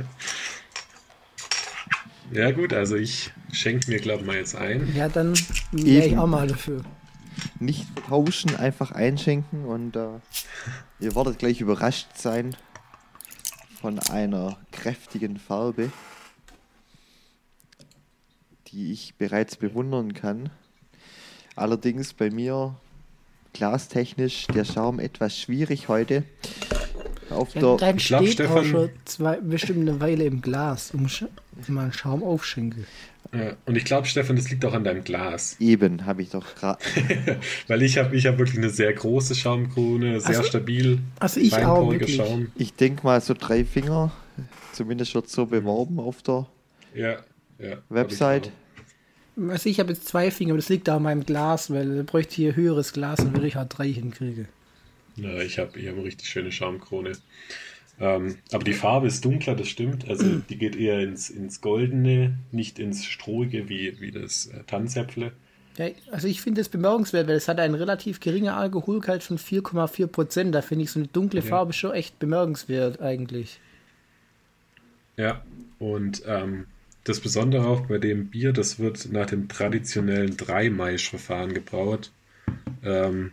[2.32, 4.94] ja, gut, also ich schenke mir, glaube ich, mal jetzt ein.
[4.94, 5.34] Ja, dann
[5.72, 6.84] wäre ich auch mal dafür.
[7.58, 10.08] Nicht tauschen, einfach einschenken und äh,
[11.00, 12.56] ihr werdet gleich überrascht sein
[13.80, 15.90] von einer kräftigen Farbe,
[18.68, 20.50] die ich bereits bewundern kann.
[21.56, 22.76] Allerdings bei mir
[23.52, 26.24] glastechnisch der Schaum etwas schwierig heute.
[27.30, 31.06] Auf ja, der steht glaub, auch schon zwei, bestimmt eine Weile im Glas, um
[31.68, 32.84] mal einen Schaum aufschenke.
[33.32, 35.54] Ja, und ich glaube, Stefan, das liegt auch an deinem Glas.
[35.60, 36.80] Eben, habe ich doch gerade.
[37.68, 40.98] Weil ich habe ich hab wirklich eine sehr große Schaumkrone, sehr also, stabil.
[41.20, 41.92] Also ich auch.
[42.08, 42.50] Schaum.
[42.56, 44.10] Ich denke mal so drei Finger.
[44.72, 46.46] Zumindest wird so beworben auf der
[46.94, 47.18] ja,
[47.58, 48.50] ja, Website.
[49.48, 52.06] Also ich habe jetzt zwei Finger, aber das liegt da an meinem Glas, weil ich
[52.06, 54.46] bräuchte hier höheres Glas, dann würde ich halt drei hinkriege.
[55.16, 57.12] Ja, ich habe ich hab eine richtig schöne Schaumkrone.
[58.00, 60.08] Ähm, aber die Farbe ist dunkler, das stimmt.
[60.08, 65.32] Also die geht eher ins, ins Goldene, nicht ins Strohige wie, wie das äh, Tanzäpfle.
[65.76, 70.06] Ja, also ich finde es bemerkenswert, weil es hat einen relativ geringen Alkoholgehalt von 4,4
[70.08, 70.54] Prozent.
[70.54, 71.74] Da finde ich so eine dunkle Farbe ja.
[71.74, 73.60] schon echt bemerkenswert eigentlich.
[75.16, 75.42] Ja,
[75.78, 76.66] und ähm,
[77.04, 82.10] das Besondere auch bei dem Bier, das wird nach dem traditionellen Dreimaisch-Verfahren gebraut.
[82.82, 83.32] Ähm,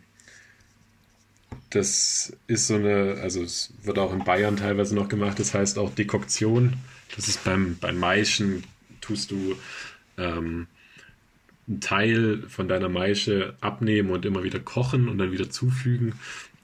[1.70, 5.78] das ist so eine, also es wird auch in Bayern teilweise noch gemacht, das heißt
[5.78, 6.74] auch Dekoktion.
[7.16, 8.64] Das ist beim, beim Maischen,
[9.02, 9.56] tust du
[10.18, 10.68] ähm,
[11.68, 16.14] einen Teil von deiner Maische abnehmen und immer wieder kochen und dann wieder zufügen.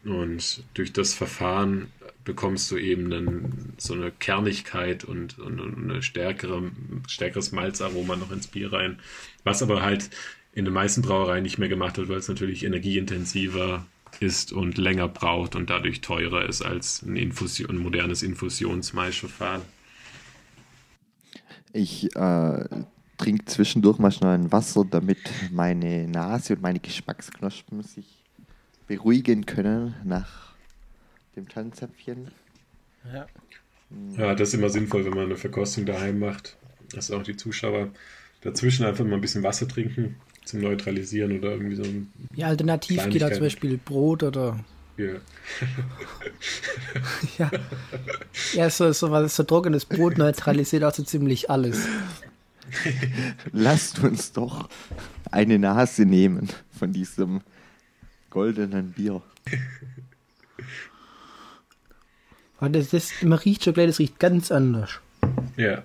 [0.05, 1.87] Und durch das Verfahren
[2.23, 6.71] bekommst du eben dann so eine Kernigkeit und, und, und eine stärkere,
[7.07, 8.99] stärkeres Malzaroma noch ins Bier rein.
[9.43, 10.09] Was aber halt
[10.53, 13.85] in den meisten Brauereien nicht mehr gemacht wird, weil es natürlich energieintensiver
[14.19, 19.63] ist und länger braucht und dadurch teurer ist als ein, Infusion, ein modernes Infusionsmaischverfahren.
[21.73, 22.65] Ich äh,
[23.17, 25.17] trinke zwischendurch mal schnell ein Wasser, damit
[25.51, 28.05] meine Nase und meine Geschmacksknospen sich
[28.87, 30.42] beruhigen können nach
[31.35, 32.31] dem Tanzäpfchen.
[33.13, 33.27] Ja.
[34.17, 36.57] ja, das ist immer sinnvoll, wenn man eine Verkostung daheim macht,
[36.93, 37.89] dass auch die Zuschauer
[38.41, 40.15] dazwischen einfach mal ein bisschen Wasser trinken
[40.45, 42.11] zum Neutralisieren oder irgendwie so ein.
[42.35, 44.59] Ja, alternativ geht da zum Beispiel Brot oder.
[44.97, 45.07] Ja.
[47.39, 47.51] ja.
[48.53, 51.87] Ja, so, so, was, so trockenes Brot neutralisiert auch so ziemlich alles.
[53.51, 54.69] Lasst uns doch
[55.31, 57.41] eine Nase nehmen von diesem
[58.29, 59.21] goldenen Bier.
[62.71, 64.99] das, das, man riecht schon gleich, das riecht ganz anders.
[65.57, 65.83] Ja.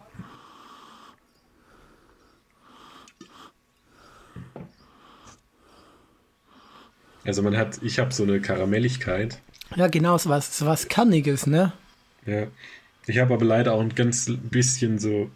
[7.25, 9.41] Also man hat, ich habe so eine Karamelligkeit.
[9.77, 11.73] Ja, genau, so was, so was Kanniges, ne?
[12.25, 12.47] Ja.
[13.07, 15.31] Ich habe aber leider auch ein ganz bisschen so,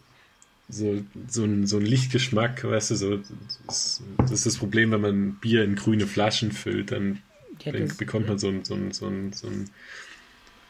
[0.68, 3.20] so, so, ein, so ein Lichtgeschmack, weißt du, so,
[3.66, 7.20] das, das ist das Problem, wenn man Bier in grüne Flaschen füllt, dann,
[7.60, 9.70] ja, dann bekommt man so ein, so ein, so ein, so ein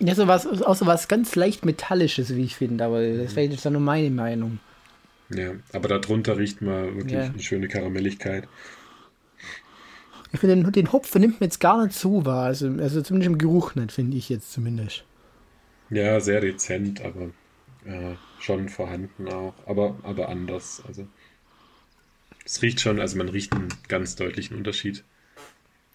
[0.03, 3.47] ja, so was, auch so was ganz leicht Metallisches, wie ich finde, aber das wäre
[3.47, 4.59] jetzt nur meine Meinung.
[5.31, 7.23] Ja, aber darunter riecht man wirklich ja.
[7.23, 8.49] eine schöne Karamelligkeit.
[10.33, 12.47] Ich finde, den, den Hopfen nimmt mir jetzt gar nicht so wahr.
[12.47, 15.05] Also, also zumindest im Geruch nicht, finde ich jetzt zumindest.
[15.91, 17.31] Ja, sehr dezent, aber
[17.85, 19.55] äh, schon vorhanden auch.
[19.67, 20.83] Aber, aber anders.
[20.87, 21.07] Also
[22.45, 25.05] es riecht schon, also man riecht einen ganz deutlichen Unterschied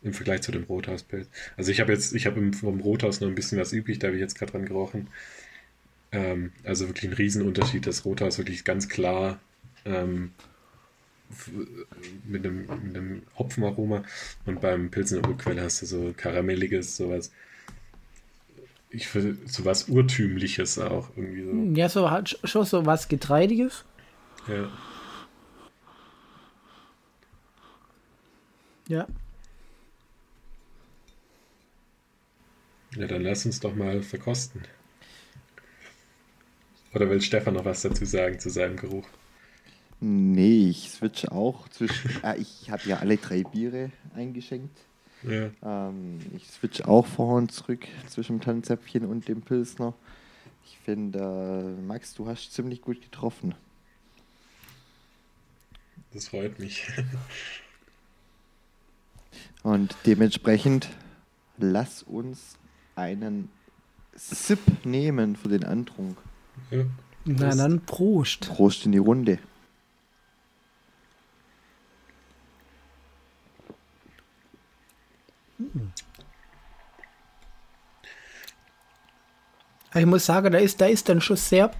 [0.01, 1.27] im Vergleich zu dem Rothauspilz.
[1.55, 4.17] Also ich habe jetzt, ich habe vom Rothaus noch ein bisschen was übrig, da habe
[4.17, 5.07] ich jetzt gerade dran gerochen.
[6.11, 7.85] Ähm, also wirklich ein Riesenunterschied.
[7.85, 9.39] Das Rothaus wirklich ganz klar
[9.85, 10.31] ähm,
[12.25, 14.03] mit einem, mit einem Hopfenaroma
[14.45, 17.31] und beim Pilsener Urquell hast du so karamelliges, sowas.
[18.89, 21.79] Ich finde sowas Urtümliches auch irgendwie so.
[21.79, 23.83] Ja, so hat schon so was Getreidiges.
[24.47, 24.71] Ja.
[28.87, 29.07] Ja.
[32.97, 34.63] Ja, dann lass uns doch mal verkosten.
[36.93, 39.07] Oder will Stefan noch was dazu sagen zu seinem Geruch?
[39.99, 42.11] Nee, ich switch auch zwischen.
[42.23, 44.75] ah, ich habe ja alle drei Biere eingeschenkt.
[45.23, 45.51] Ja.
[45.63, 49.93] Ähm, ich switch auch vor und zurück zwischen dem Tannenzäpfchen und dem Pilsner.
[50.65, 53.53] Ich finde, äh, Max, du hast ziemlich gut getroffen.
[56.13, 56.87] Das freut mich.
[59.61, 60.89] Und dementsprechend
[61.57, 62.57] lass uns
[62.97, 63.49] einen
[64.15, 66.17] Sip nehmen für den Antrunk.
[66.71, 66.83] Ja.
[67.25, 68.47] Na dann Prost.
[68.47, 69.39] Prost in die Runde.
[79.93, 81.71] Ich muss sagen, da ist, da ist dann schon sehr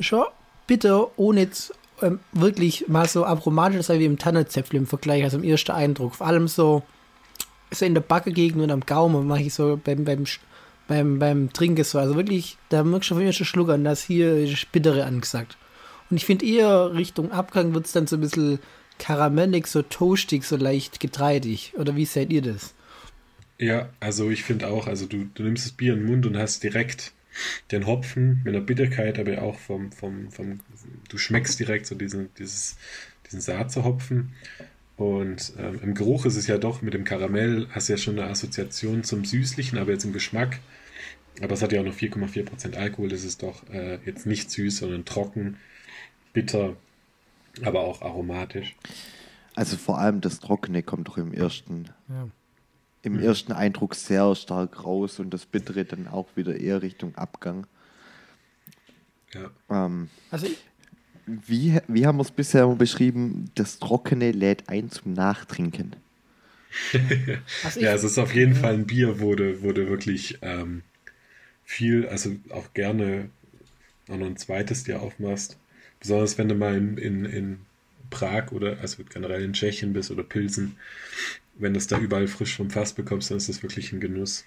[0.00, 0.24] schon
[0.66, 5.24] bitter, ohne jetzt ähm, wirklich mal so aromatisch zu sein wie im Tannenzäpfel im Vergleich,
[5.24, 6.14] also im ersten Eindruck.
[6.16, 6.82] Vor allem so,
[7.72, 10.24] so in der Backegegend und am Gaumen mache ich so beim, beim,
[10.88, 11.98] beim, beim Trinken so.
[11.98, 15.56] Also wirklich, da merkst du von mir schon schluckern, dass hier ist bittere angesagt.
[16.10, 18.58] Und ich finde eher Richtung Abgang wird es dann so ein bisschen
[18.98, 21.72] karamellig, so toastig, so leicht getreidig.
[21.76, 22.74] Oder wie seht ihr das?
[23.58, 26.36] Ja, also ich finde auch, also du, du nimmst das Bier in den Mund und
[26.36, 27.12] hast direkt
[27.70, 30.60] den Hopfen mit einer Bitterkeit, aber auch vom, vom, vom
[31.08, 32.76] du schmeckst direkt so diesen, dieses,
[33.26, 34.34] diesen Saatze-Hopfen.
[34.96, 38.30] Und ähm, im Geruch ist es ja doch mit dem Karamell, hast ja schon eine
[38.30, 40.60] Assoziation zum Süßlichen, aber jetzt im Geschmack,
[41.42, 44.78] aber es hat ja auch noch 4,4% Alkohol, ist es doch äh, jetzt nicht süß,
[44.78, 45.56] sondern trocken,
[46.32, 46.76] bitter,
[47.62, 48.76] aber auch aromatisch.
[49.56, 52.28] Also vor allem das Trockene kommt doch im ersten, Ja.
[53.02, 57.66] im ersten Eindruck sehr stark raus und das Bittere dann auch wieder eher Richtung Abgang.
[59.32, 59.50] Ja.
[59.70, 60.58] Ähm, Also ich,
[61.26, 63.50] wie, wie haben wir es bisher beschrieben?
[63.54, 65.96] Das Trockene lädt ein zum Nachtrinken.
[67.62, 70.82] also Ja, es ist auf jeden Fall ein Bier, wo du, wo du wirklich ähm,
[71.64, 73.30] viel, also auch gerne
[74.08, 75.58] auch noch ein zweites dir aufmachst.
[76.00, 77.58] Besonders wenn du mal in, in, in
[78.10, 80.76] Prag oder also generell in Tschechien bist oder Pilsen,
[81.56, 84.44] wenn du es da überall frisch vom Fass bekommst, dann ist das wirklich ein Genuss.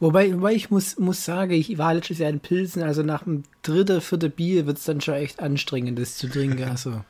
[0.00, 3.42] Wobei, wobei ich muss, muss sagen, ich war letztes Jahr in Pilsen, also nach dem
[3.62, 6.62] dritten, vierten Bier wird es dann schon echt anstrengend, das zu trinken.
[6.62, 7.02] Also,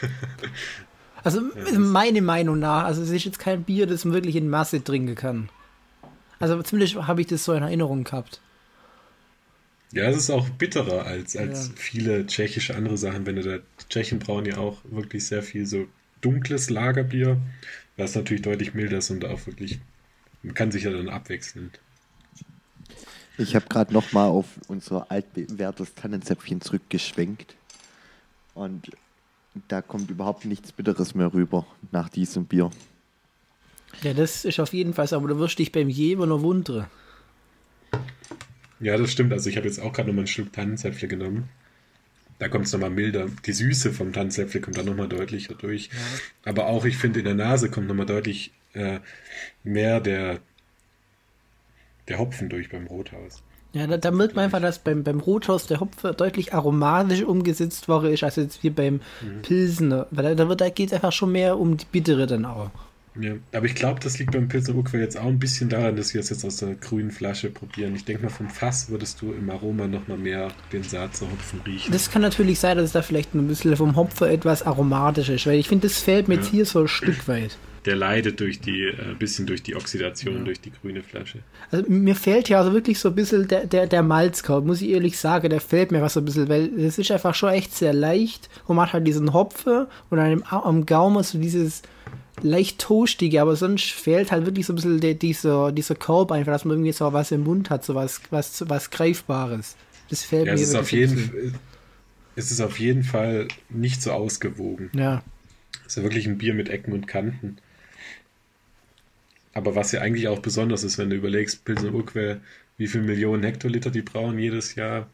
[1.22, 1.42] also
[1.78, 5.14] meine Meinung nach, also es ist jetzt kein Bier, das man wirklich in Masse trinken
[5.14, 5.50] kann.
[6.38, 8.40] Also zumindest habe ich das so in Erinnerung gehabt.
[9.92, 11.74] Ja, es ist auch bitterer als, als Ja.
[11.76, 13.26] viele tschechische andere Sachen.
[13.26, 15.86] Wenn du da, Tschechen brauen ja auch wirklich sehr viel so
[16.20, 17.40] dunkles Lagerbier,
[17.96, 19.80] was natürlich deutlich milder ist und auch wirklich,
[20.42, 21.72] man kann sich ja dann abwechseln.
[23.38, 27.54] Ich habe gerade noch mal auf unser altbewährtes Tannenzäpfchen zurückgeschwenkt.
[28.54, 28.90] Und
[29.68, 32.70] da kommt überhaupt nichts Bitteres mehr rüber nach diesem Bier.
[34.02, 36.86] Ja, das ist auf jeden Fall so, aber du wirst dich beim Jeber noch wundern.
[38.80, 39.32] Ja, das stimmt.
[39.32, 41.48] Also ich habe jetzt auch gerade nochmal ein Stück Tannenzäpfle genommen.
[42.40, 43.28] Da kommt es nochmal milder.
[43.46, 45.90] Die Süße vom Tannenzäpfle kommt dann nochmal deutlicher durch.
[46.44, 49.00] Aber auch, ich finde, in der Nase kommt nochmal deutlich äh,
[49.64, 50.40] mehr der,
[52.08, 53.42] der Hopfen durch beim Rothaus.
[53.74, 57.86] Ja, da, da merkt man einfach, dass beim, beim Rothaus der Hopfer deutlich aromatisch umgesetzt
[57.86, 59.00] worden ist, als jetzt wie beim
[59.42, 59.90] Pilsen.
[60.10, 62.70] Weil da, da, wird- da geht es einfach schon mehr um die Bittere dann auch.
[63.20, 66.14] Ja, aber ich glaube, das liegt beim Pilsner Urquell jetzt auch ein bisschen daran, dass
[66.14, 67.96] wir es jetzt aus der grünen Flasche probieren.
[67.96, 71.90] Ich denke mal, vom Fass würdest du im Aroma nochmal mehr den Saatze-Hopfen riechen.
[71.92, 75.46] Das kann natürlich sein, dass es da vielleicht ein bisschen vom Hopfer etwas aromatisch ist,
[75.46, 76.52] weil ich finde, das fällt mir jetzt Ja.
[76.52, 77.58] hier so ein Stück weit.
[77.88, 81.38] Der leidet durch die, äh, bisschen durch die Oxidation, durch die grüne Flasche.
[81.70, 84.90] Also mir fehlt ja also wirklich so ein bisschen der, der, der Malzkorb, muss ich
[84.90, 87.74] ehrlich sagen, der fehlt mir was so ein bisschen, weil es ist einfach schon echt
[87.74, 91.80] sehr leicht und man hat halt diesen Hopfer und an dem, am Gaumen so dieses
[92.42, 96.52] leicht toastige, aber sonst fehlt halt wirklich so ein bisschen der, dieser, dieser Korb einfach,
[96.52, 99.76] dass man irgendwie so was im Mund hat, so was, was, was Greifbares.
[100.10, 101.54] Das fehlt Ja, mir es ist, auf ein jeden,
[102.36, 104.90] es ist auf jeden Fall nicht so ausgewogen.
[104.92, 105.22] Ja,
[105.86, 107.56] Es ist ja wirklich ein Bier mit Ecken und Kanten.
[109.54, 112.40] Aber was ja eigentlich auch besonders ist, wenn du überlegst, Pilsen Urquell,
[112.76, 115.08] wie viele Millionen Hektoliter die brauen jedes Jahr.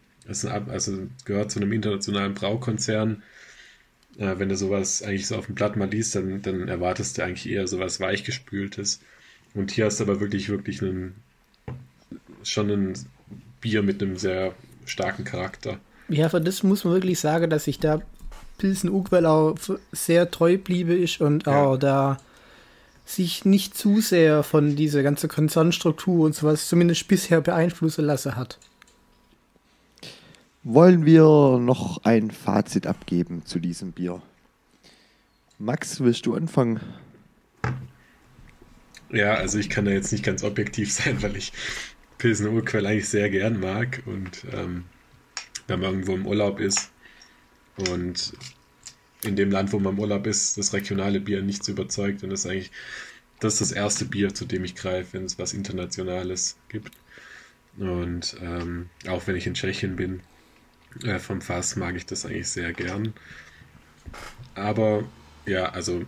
[0.48, 3.22] Ab- also gehört zu einem internationalen Braukonzern.
[4.18, 7.24] Äh, wenn du sowas eigentlich so auf dem Blatt mal liest, dann, dann erwartest du
[7.24, 9.00] eigentlich eher sowas Weichgespültes.
[9.54, 11.14] Und hier hast du aber wirklich, wirklich einen,
[12.42, 12.94] schon ein
[13.60, 15.78] Bier mit einem sehr starken Charakter.
[16.08, 18.02] Ja, für das muss man wirklich sagen, dass sich da
[18.58, 19.56] Pilsen Ugwell auch
[19.92, 21.64] sehr treu bliebe ist und Ja.
[21.64, 22.18] auch da
[23.04, 28.58] sich nicht zu sehr von dieser ganzen Konzernstruktur und sowas zumindest bisher beeinflussen lassen hat.
[30.62, 34.22] Wollen wir noch ein Fazit abgeben zu diesem Bier?
[35.58, 36.80] Max, willst du anfangen?
[39.10, 41.52] Ja, also ich kann da jetzt nicht ganz objektiv sein, weil ich
[42.18, 44.84] Pilsner Urquell eigentlich sehr gern mag und ähm,
[45.66, 46.90] wenn man irgendwo im Urlaub ist
[47.90, 48.32] und
[49.26, 52.46] in dem Land, wo man im Urlaub ist, das regionale Bier nichts überzeugt, dann ist
[52.46, 52.70] eigentlich
[53.40, 56.94] das ist das erste Bier, zu dem ich greife, wenn es was Internationales gibt.
[57.76, 60.20] Und ähm, auch wenn ich in Tschechien bin,
[61.02, 63.12] äh, vom Fass mag ich das eigentlich sehr gern.
[64.54, 65.04] Aber
[65.46, 66.04] ja, also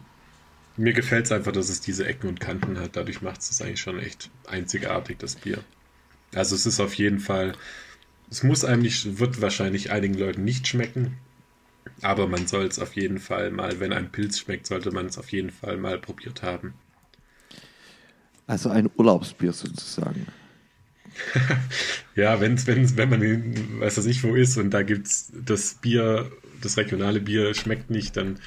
[0.76, 2.96] mir gefällt es einfach, dass es diese Ecken und Kanten hat.
[2.96, 5.62] Dadurch macht es eigentlich schon echt einzigartig, das Bier.
[6.34, 7.52] Also es ist auf jeden Fall,
[8.30, 11.16] es muss eigentlich, wird wahrscheinlich einigen Leuten nicht schmecken,
[12.02, 15.18] aber man soll es auf jeden Fall mal, wenn ein Pilz schmeckt, sollte man es
[15.18, 16.74] auf jeden Fall mal probiert haben.
[18.46, 20.26] Also ein Urlaubsbier sozusagen.
[22.14, 25.32] ja, wenn's, wenn's, wenn man in, weiß das nicht wo ist und da gibt es
[25.32, 26.30] das Bier,
[26.60, 28.38] das regionale Bier schmeckt nicht, dann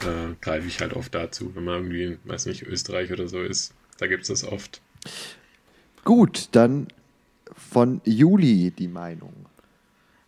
[0.00, 3.74] äh, greife ich halt oft dazu, wenn man irgendwie, weiß nicht, Österreich oder so ist.
[3.98, 4.80] Da gibt es das oft.
[6.04, 6.88] Gut, dann
[7.54, 9.32] von Juli die Meinung.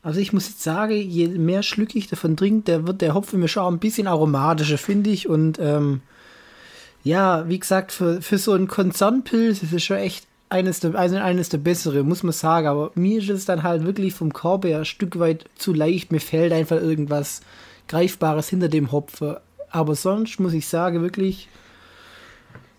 [0.05, 3.41] Also ich muss jetzt sagen, je mehr Schlücke ich davon trinke, der wird der Hopfen
[3.41, 5.31] mir schon ein bisschen aromatischer, finde ich.
[5.31, 6.03] Und ähm,
[7.03, 11.17] ja, wie gesagt, für, für so einen Konzernpilz ist es schon echt eines der, also
[11.17, 12.67] eines der bessere, muss man sagen.
[12.67, 16.13] Aber mir ist es dann halt wirklich vom Korb her ein Stück weit zu leicht.
[16.13, 17.41] Mir fällt einfach irgendwas
[17.89, 19.37] Greifbares hinter dem Hopfen.
[19.71, 21.49] Aber sonst muss ich sagen, wirklich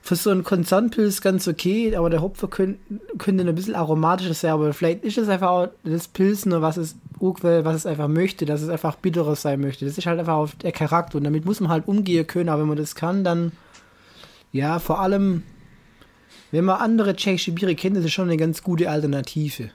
[0.06, 2.80] für so einen Konzernpilz ganz okay, aber der Hopfer könnte,
[3.18, 6.96] könnte ein bisschen aromatischer sein, aber vielleicht ist es einfach auch das Pilsner, was es
[7.20, 9.84] Urquell, was es einfach möchte, dass es einfach bitterer sein möchte.
[9.84, 12.68] Das ist halt einfach der Charakter und damit muss man halt umgehen können, aber wenn
[12.68, 13.52] man das kann, dann
[14.52, 15.42] ja, vor allem
[16.52, 19.72] wenn man andere tschechische Biere kennt, ist es schon eine ganz gute Alternative.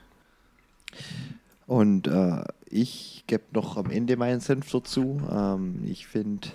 [1.67, 5.21] Und äh, ich gebe noch am Ende meinen Senf dazu.
[5.29, 6.51] Ähm, ich finde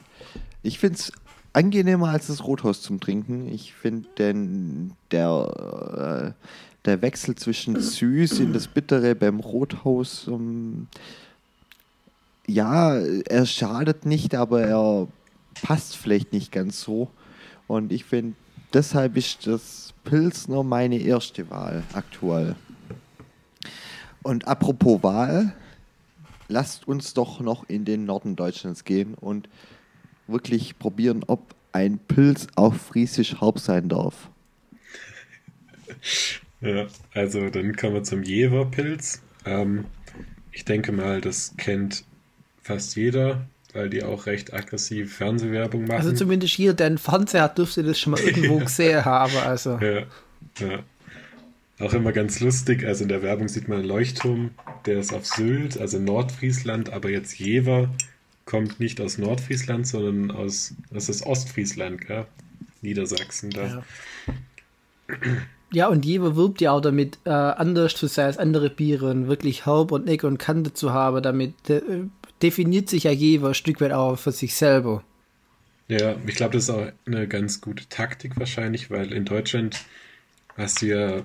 [0.63, 1.11] ich es
[1.55, 3.47] angenehmer als das Rothaus zum Trinken.
[3.47, 6.45] Ich finde denn der, äh,
[6.85, 10.87] der Wechsel zwischen süß in das Bittere beim Rothaus, ähm,
[12.47, 15.07] ja, er schadet nicht, aber er
[15.63, 17.09] passt vielleicht nicht ganz so.
[17.67, 18.35] Und ich finde,
[18.73, 22.55] deshalb ist das Pilsner meine erste Wahl aktuell.
[24.21, 25.55] Und apropos Wahl,
[26.47, 29.49] lasst uns doch noch in den Norden Deutschlands gehen und
[30.27, 34.29] wirklich probieren, ob ein Pilz auch friesisch Haupt sein darf.
[36.61, 39.21] Ja, also dann kommen wir zum Jeverpilz.
[39.45, 39.85] Ähm,
[40.51, 42.05] ich denke mal, das kennt
[42.61, 45.97] fast jeder weil die auch recht aggressiv Fernsehwerbung machen.
[45.97, 49.37] Also zumindest hier, der einen Fernseher hat, dürfte das schon mal irgendwo gesehen haben.
[49.45, 49.77] Also.
[49.79, 50.03] Ja,
[50.59, 50.79] ja.
[51.79, 52.85] Auch immer ganz lustig.
[52.85, 54.51] Also in der Werbung sieht man einen Leuchtturm,
[54.85, 57.89] der ist auf Sylt, also Nordfriesland, aber jetzt Jever
[58.45, 62.25] kommt nicht aus Nordfriesland, sondern aus, das ist Ostfriesland, gell?
[62.81, 63.65] Niedersachsen da.
[63.65, 63.83] Ja.
[65.71, 69.27] Ja, und Jever wirbt ja auch damit, äh, anders zu sein als andere Biere und
[69.27, 71.81] wirklich Haupt und Ecke und Kante zu haben, damit äh,
[72.41, 75.03] definiert sich ja Jever ein Stück weit auch für sich selber.
[75.87, 79.83] Ja, ich glaube, das ist auch eine ganz gute Taktik wahrscheinlich, weil in Deutschland
[80.55, 81.23] hast du ja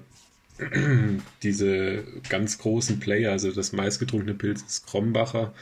[1.42, 5.52] diese ganz großen Player, also das meistgetrunkene Pilz ist Krombacher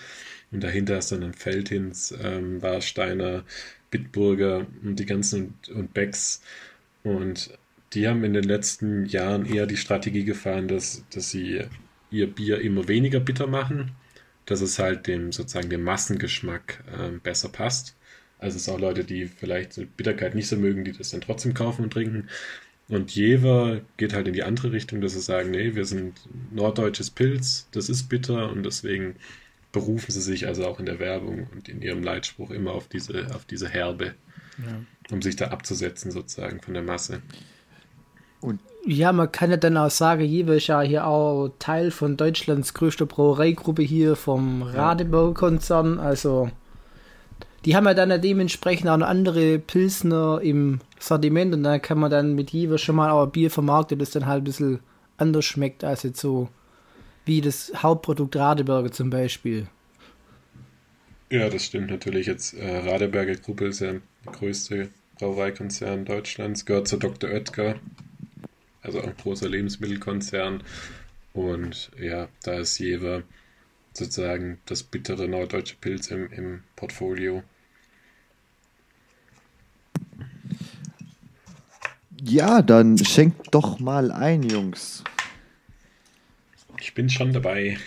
[0.50, 3.44] und dahinter ist dann ein Feldhins, ähm, Warsteiner,
[3.90, 6.42] Bitburger und die ganzen und, Becks
[7.02, 7.50] und
[7.94, 11.62] die haben in den letzten Jahren eher die Strategie gefahren, dass, dass sie
[12.11, 13.92] ihr Bier immer weniger bitter machen
[14.48, 17.96] dass es halt dem sozusagen dem Massengeschmack äh, besser passt.
[18.38, 21.54] Also es sind auch Leute, die vielleicht Bitterkeit nicht so mögen, die das dann trotzdem
[21.54, 22.28] kaufen und trinken.
[22.88, 26.18] Und Jever geht halt in die andere Richtung, dass sie sagen, nee, wir sind
[26.52, 29.16] norddeutsches Pilz, das ist bitter und deswegen
[29.72, 33.35] berufen sie sich also auch in der Werbung und in ihrem Leitspruch immer auf diese,
[33.35, 34.14] auf diese Herbe,
[34.59, 34.81] ja.
[35.11, 37.22] um sich da abzusetzen sozusagen von der Masse.
[38.40, 42.16] Und ja, man kann ja dann auch sagen, Jewe ist ja hier auch Teil von
[42.16, 45.99] Deutschlands größter Brauereigruppe hier vom Radeberg-Konzern.
[45.99, 46.51] Also,
[47.64, 51.99] die haben ja dann ja dementsprechend auch noch andere Pilsner im Sortiment und da kann
[51.99, 54.80] man dann mit Jewe schon mal auch ein Bier vermarkten, das dann halt ein bisschen
[55.16, 56.49] anders schmeckt als jetzt so
[57.29, 59.68] wie das Hauptprodukt Radeberger zum Beispiel.
[61.31, 62.26] Ja, das stimmt natürlich.
[62.26, 67.31] Jetzt äh, Radeberger Gruppe ist ja der größte Brauereikonzern Deutschlands, gehört zur Dr.
[67.31, 67.76] Oetker
[68.89, 70.62] also ein großer Lebensmittelkonzern.
[71.33, 73.22] Und ja, da ist Jever
[73.93, 77.43] sozusagen das bittere norddeutsche Pilz im, im Portfolio.
[82.20, 85.05] Ja, dann schenkt doch mal ein, Jungs.
[86.81, 87.79] Ich bin schon dabei.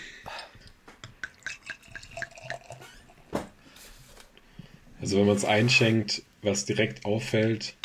[5.01, 7.75] Also wenn man es einschenkt, was direkt auffällt,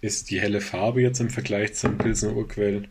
[0.00, 2.88] ist die helle Farbe jetzt im Vergleich zum Pilsner Urquell?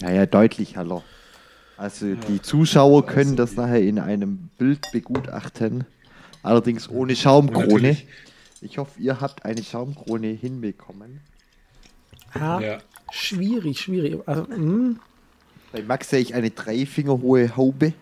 [0.00, 1.02] Ja, ja, deutlich heller.
[1.76, 5.84] Also die Zuschauer können das nachher in einem Bild begutachten.
[6.42, 7.66] Allerdings ohne Schaumkrone.
[7.66, 8.06] Natürlich.
[8.60, 11.20] Ich hoffe, ihr habt eine Schaumkrone hinbekommen.
[12.34, 12.78] Ja, Ja.
[13.10, 14.18] Schwierig, schwierig.
[14.26, 14.98] Also, hm.
[15.72, 17.92] Bei Max sehe ich eine drei Finger hohe Haube.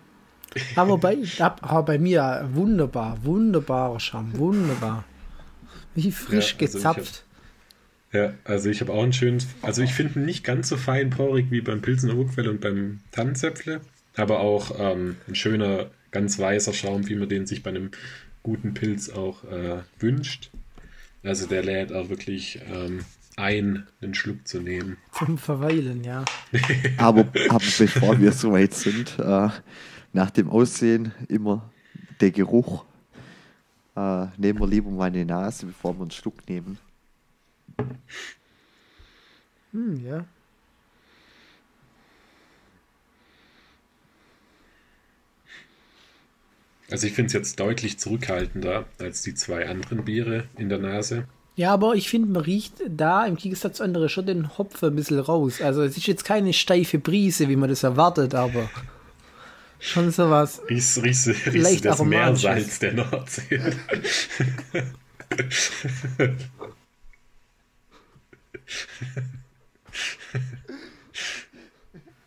[0.76, 5.04] Aber bei, ab- aber bei mir wunderbar, wunderbarer Schaum, wunderbar.
[5.94, 7.24] Wie frisch Ja, also gezapft.
[8.12, 11.50] Ja, also ich habe auch einen schönen, also ich finde ihn nicht ganz so feinporig
[11.50, 13.80] wie beim Pilsener Urquell und beim Tannenzäpfle,
[14.16, 17.90] aber auch ähm, ein schöner, ganz weißer Schaum, wie man den sich bei einem
[18.42, 20.50] guten Pilz auch äh, wünscht.
[21.24, 23.00] Also der lädt auch wirklich ähm,
[23.36, 24.96] ein, einen Schluck zu nehmen.
[25.12, 26.24] Zum Verweilen, ja.
[26.96, 29.48] Aber, aber bevor wir soweit sind, äh,
[30.12, 31.70] nach dem Aussehen immer
[32.20, 32.84] der Geruch.
[33.94, 36.78] Äh, nehmen wir lieber mal eine Nase, bevor wir einen Schluck nehmen.
[39.72, 40.24] Hm, ja.
[46.90, 51.26] Also ich finde es jetzt deutlich zurückhaltender als die zwei anderen Biere in der Nase.
[51.56, 54.96] Ja, aber ich finde, man riecht da im Gegensatz zu anderen schon den Hopfen ein
[54.96, 55.62] bisschen raus.
[55.62, 58.68] Also es ist jetzt keine steife Brise, wie man das erwartet, aber
[59.80, 60.60] schon sowas.
[60.68, 62.02] Riechst, riechst, riechst du das.
[62.02, 63.72] Meersalz der Nordsee?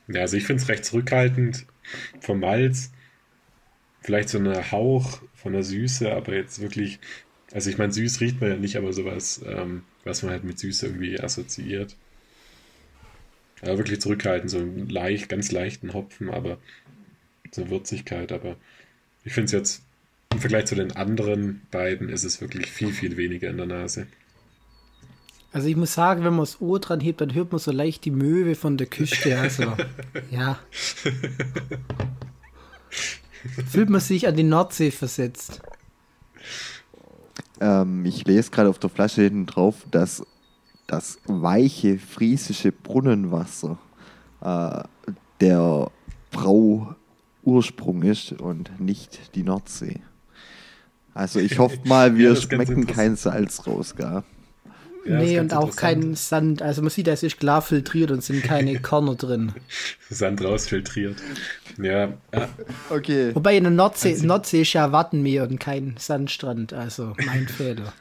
[0.07, 1.67] ja, also ich finde es recht zurückhaltend
[2.19, 2.91] vom Malz.
[4.01, 6.99] Vielleicht so ein Hauch von der Süße, aber jetzt wirklich,
[7.51, 10.59] also ich meine, süß riecht man ja nicht, aber sowas, ähm, was man halt mit
[10.59, 11.95] Süße irgendwie assoziiert.
[13.61, 16.59] Aber wirklich zurückhaltend, so einen leicht, ganz leichten Hopfen, aber
[17.51, 18.55] so Würzigkeit, aber
[19.23, 19.83] ich finde es jetzt
[20.31, 24.07] im Vergleich zu den anderen beiden ist es wirklich viel, viel weniger in der Nase.
[25.51, 28.05] Also ich muss sagen, wenn man das Ohr dran hebt, dann hört man so leicht
[28.05, 29.39] die Möwe von der Küste.
[29.39, 29.75] Also,
[30.31, 30.59] ja.
[33.71, 35.61] Fühlt man sich an die Nordsee versetzt.
[37.59, 40.23] Ähm, ich lese gerade auf der Flasche hinten drauf, dass
[40.87, 43.77] das weiche friesische Brunnenwasser
[44.41, 44.83] äh,
[45.41, 45.91] der
[46.31, 50.01] Brauursprung ist und nicht die Nordsee.
[51.13, 54.23] Also ich hoffe mal, wir Ja, schmecken kein Salz raus, gell?
[55.05, 56.01] Ja, nee, und auch interessant.
[56.01, 56.61] kein Sand.
[56.61, 59.53] Also man sieht, es ist klar filtriert und sind keine Körner drin.
[60.09, 61.15] Sand rausfiltriert.
[61.81, 62.47] Ja, äh,
[62.89, 63.33] Okay.
[63.35, 66.73] Wobei in der Nordsee, Also- Nordsee ist ja Wattenmeer und kein Sandstrand.
[66.73, 67.93] Also mein Fehler.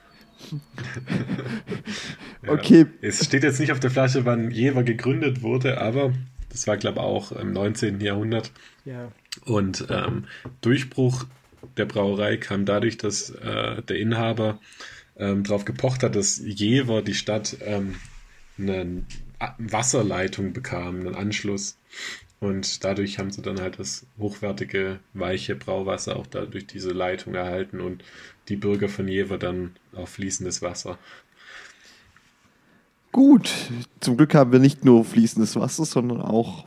[2.43, 2.53] ja.
[2.53, 2.87] Okay.
[3.01, 6.13] Es steht jetzt nicht auf der Flasche, wann Jever gegründet wurde, aber
[6.51, 8.01] das war, glaube ich, auch im 19.
[8.01, 8.51] Jahrhundert.
[8.85, 9.11] Ja.
[9.45, 10.25] Und ähm,
[10.61, 11.25] Durchbruch
[11.77, 14.59] der Brauerei kam dadurch, dass äh, der Inhaber
[15.17, 17.97] ähm, darauf gepocht hat, dass Jever, die Stadt, ähm,
[18.59, 19.03] eine
[19.59, 21.79] Wasserleitung bekam, einen Anschluss.
[22.41, 27.35] Und dadurch haben sie dann halt das hochwertige, weiche Brauwasser auch da durch diese Leitung
[27.35, 28.05] erhalten und
[28.49, 30.99] die Bürger von Jever dann auf fließendes Wasser.
[33.11, 33.53] Gut,
[34.01, 36.67] zum Glück haben wir nicht nur fließendes Wasser, sondern auch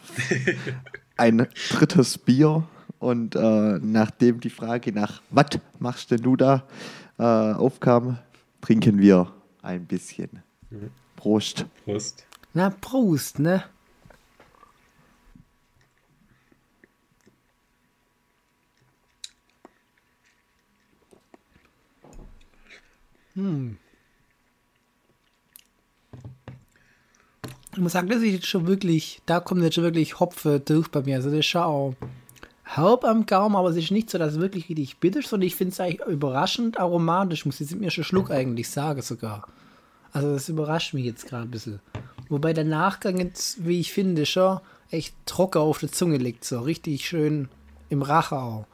[1.18, 2.68] ein drittes Bier.
[3.00, 6.68] Und äh, nachdem die Frage nach, was machst denn du da,
[7.18, 8.20] äh, aufkam,
[8.60, 10.44] trinken wir ein bisschen.
[11.16, 11.66] Prost.
[11.86, 12.26] Prost.
[12.54, 13.64] Na, Prost, ne?
[23.36, 23.78] Hm.
[27.74, 30.90] Ich muss sagen, das ist jetzt schon wirklich, da kommt jetzt schon wirklich Hopfe durch
[30.90, 31.16] bei mir.
[31.16, 31.96] Also das ist auch
[32.64, 35.48] herb am Gaumen, aber es ist nicht so, dass es wirklich richtig bitter ist, sondern
[35.48, 39.48] ich finde es eigentlich überraschend aromatisch, muss ich jetzt mir schon Schluck eigentlich sagen sogar.
[40.12, 41.80] Also das überrascht mich jetzt gerade ein bisschen.
[42.28, 44.60] Wobei der Nachgang jetzt, wie ich finde, schon
[44.90, 46.44] echt trocken auf der Zunge liegt.
[46.44, 47.48] So richtig schön
[47.90, 48.66] im Rache auch.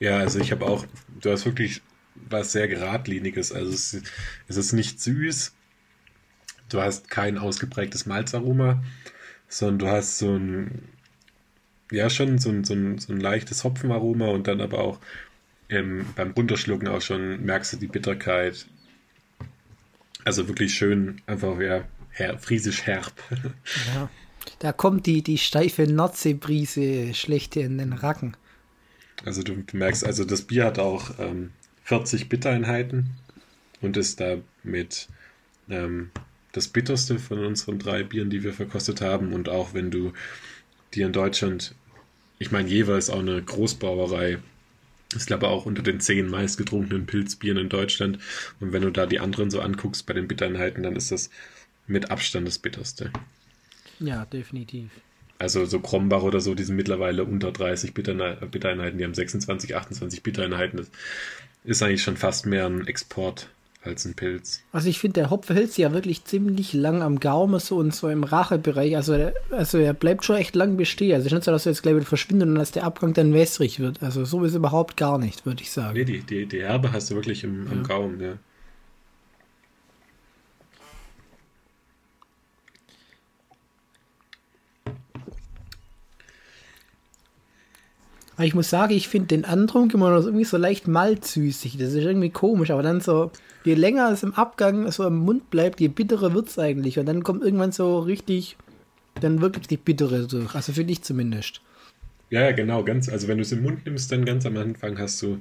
[0.00, 0.84] Ja, also ich habe auch,
[1.20, 1.82] du hast wirklich
[2.14, 3.52] was sehr geradliniges.
[3.52, 4.02] Also es,
[4.48, 5.52] es ist nicht süß,
[6.68, 8.82] du hast kein ausgeprägtes Malzaroma,
[9.48, 10.88] sondern du hast so ein,
[11.90, 15.00] ja schon so ein, so ein, so ein leichtes Hopfenaroma und dann aber auch
[15.68, 18.66] ähm, beim Runterschlucken auch schon merkst du die Bitterkeit.
[20.24, 23.12] Also wirklich schön, einfach ja, her, friesisch herb.
[23.94, 24.08] Ja.
[24.58, 28.36] Da kommt die, die steife Nordseebrise schlecht in den Racken.
[29.24, 31.50] Also du, du merkst, also das Bier hat auch ähm,
[31.84, 33.10] 40 Bittereinheiten
[33.80, 35.08] und ist damit
[35.68, 36.10] ähm,
[36.52, 39.32] das bitterste von unseren drei Bieren, die wir verkostet haben.
[39.32, 40.12] Und auch wenn du
[40.94, 41.74] dir in Deutschland,
[42.38, 44.38] ich meine, Jever ist auch eine Großbrauerei,
[45.14, 48.18] ist, glaube ich, auch unter den zehn meistgetrunkenen Pilzbieren in Deutschland.
[48.60, 51.30] Und wenn du da die anderen so anguckst bei den Bittereinheiten, dann ist das
[51.86, 53.10] mit Abstand das bitterste.
[54.00, 54.90] Ja, definitiv.
[55.38, 60.22] Also so Krombach oder so, die sind mittlerweile unter 30 Bittereinheiten, die haben 26, 28
[60.22, 60.78] Bittereinheiten.
[60.78, 60.90] Das
[61.64, 63.48] ist eigentlich schon fast mehr ein Export
[63.82, 64.62] als ein Pilz.
[64.72, 67.94] Also ich finde, der Hopfen hält sich ja wirklich ziemlich lang am Gaumen so und
[67.94, 68.96] so im Rachebereich.
[68.96, 71.14] Also, also er bleibt schon echt lang bestehen.
[71.14, 73.12] Also es ist nicht so, dass er jetzt gleich wieder verschwindet und dass der Abgang
[73.12, 74.02] dann wässrig wird.
[74.02, 75.94] Also so ist überhaupt gar nicht, würde ich sagen.
[75.94, 77.72] Nee, die, die, die Herbe hast du wirklich im, ja.
[77.72, 78.34] am Gaumen, ja.
[88.36, 91.76] Aber ich muss sagen, ich finde den Antrunk immer noch irgendwie so leicht malzsüßig.
[91.78, 93.30] Das ist irgendwie komisch, aber dann so,
[93.64, 96.98] je länger es im Abgang so im Mund bleibt, je bitterer wird es eigentlich.
[96.98, 98.56] Und dann kommt irgendwann so richtig,
[99.20, 100.54] dann wirklich die bittere durch.
[100.54, 101.60] Also finde ich zumindest.
[102.30, 104.98] Ja, ja, genau, ganz, also wenn du es im Mund nimmst, dann ganz am Anfang
[104.98, 105.38] hast du,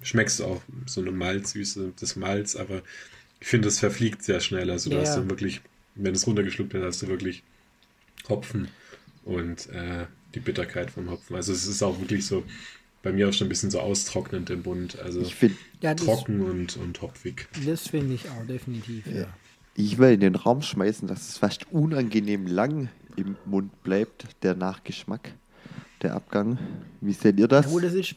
[0.00, 2.80] schmeckst du auch so eine Malzsüße des Malz, aber
[3.40, 4.70] ich finde, es verfliegt sehr schnell.
[4.70, 5.02] Also du ja.
[5.02, 5.60] hast du wirklich,
[5.96, 7.42] wenn es runtergeschluckt wird, hast du wirklich
[8.28, 8.68] Hopfen
[9.24, 11.36] und äh, die Bitterkeit vom Hopfen.
[11.36, 12.44] Also es ist auch wirklich so
[13.02, 14.98] bei mir auch schon ein bisschen so austrocknend im Mund.
[14.98, 17.48] Also find, ja, trocken und, und hopfig.
[17.66, 19.26] Das finde ich auch definitiv, ja.
[19.74, 24.54] Ich will in den Raum schmeißen, dass es fast unangenehm lang im Mund bleibt, der
[24.54, 25.32] Nachgeschmack,
[26.02, 26.58] der Abgang.
[27.00, 27.72] Wie seht ihr das?
[27.72, 28.16] Ja, das ist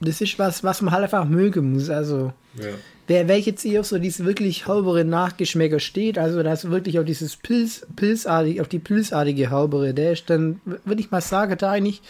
[0.00, 1.90] das ist was, was man halt einfach mögen muss.
[1.90, 2.70] Also, ja.
[3.08, 7.04] Wer, wer jetzt eher auf so diese wirklich haubere Nachgeschmäcker steht, also das wirklich auf
[7.04, 11.72] dieses Pilz, Pilzartige, auf die pilzartige Haubere, der ist dann, würde ich mal sagen, da
[11.72, 12.02] eigentlich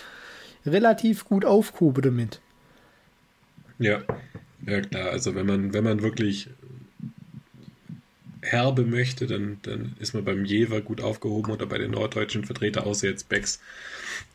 [0.67, 2.41] relativ gut aufgehoben damit.
[3.79, 4.03] Ja,
[4.67, 5.11] ja klar.
[5.11, 6.51] Also wenn man, wenn man wirklich
[8.43, 12.85] herbe möchte, dann, dann ist man beim Jever gut aufgehoben oder bei den norddeutschen Vertretern,
[12.85, 13.61] außer jetzt Becks.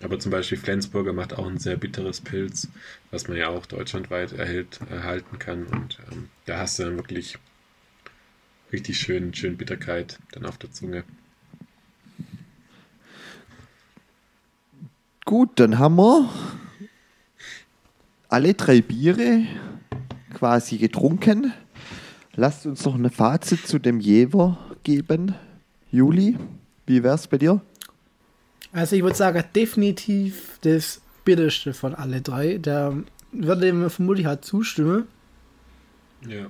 [0.01, 2.68] Aber zum Beispiel Flensburger macht auch ein sehr bitteres Pilz,
[3.12, 5.66] was man ja auch deutschlandweit erhält, erhalten kann.
[5.66, 7.38] Und ähm, da hast du dann wirklich
[8.72, 11.04] richtig schön, schön Bitterkeit dann auf der Zunge.
[15.26, 16.30] Gut, dann haben wir
[18.28, 19.45] alle drei Biere
[20.34, 21.54] quasi getrunken.
[22.36, 25.36] Lasst uns noch ein Fazit zu dem Jever geben.
[25.92, 26.38] Juli,
[26.88, 27.62] wie wäre es bei dir?
[28.72, 32.58] Also ich würde sagen, definitiv das bitterste von alle drei.
[32.58, 32.96] Da
[33.32, 35.08] würde ihm vermutlich halt zustimmen.
[36.28, 36.48] Ja.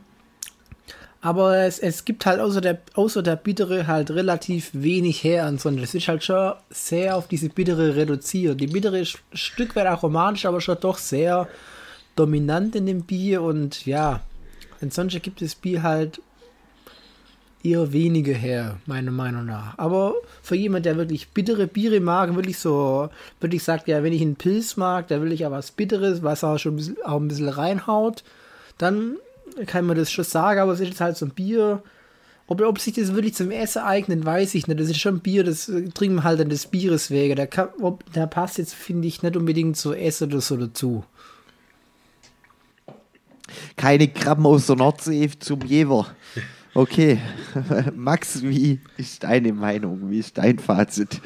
[1.19, 5.83] Aber es, es gibt halt außer der, außer der Bittere halt relativ wenig her ansonsten.
[5.83, 8.59] Es ist halt schon sehr auf diese Bittere reduziert.
[8.59, 11.47] Die Bittere ist ein Stück weit aromatisch, aber schon doch sehr
[12.15, 14.21] dominant in dem Bier und ja,
[14.83, 16.21] ansonsten gibt das Bier halt
[17.63, 19.77] eher wenige her, meiner Meinung nach.
[19.77, 23.09] Aber für jemand, der wirklich bittere Biere mag, wirklich so,
[23.39, 26.43] wirklich sagt, ja, wenn ich einen Pilz mag, da will ich ja was Bitteres, was
[26.43, 28.23] auch schon ein bisschen, auch ein bisschen reinhaut,
[28.77, 29.15] dann
[29.65, 31.81] kann man das schon sagen, aber es ist halt so ein Bier.
[32.47, 34.79] Ob, ob sich das wirklich zum Essen eignet, weiß ich nicht.
[34.79, 37.35] Das ist schon ein Bier, das trinken wir halt an des Bieres wege.
[37.35, 41.05] Der, kann, ob, der passt jetzt, finde ich, nicht unbedingt zu Essen oder so dazu.
[43.75, 46.15] Keine Krabben aus der Nordsee zum Jever.
[46.73, 47.19] Okay.
[47.95, 50.09] Max, wie ist deine Meinung?
[50.09, 51.21] Wie ist dein Fazit?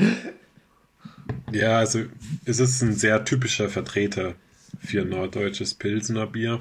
[1.52, 2.04] Ja, also
[2.46, 4.36] es ist ein sehr typischer Vertreter
[4.80, 6.60] für norddeutsches Pilsener Bier.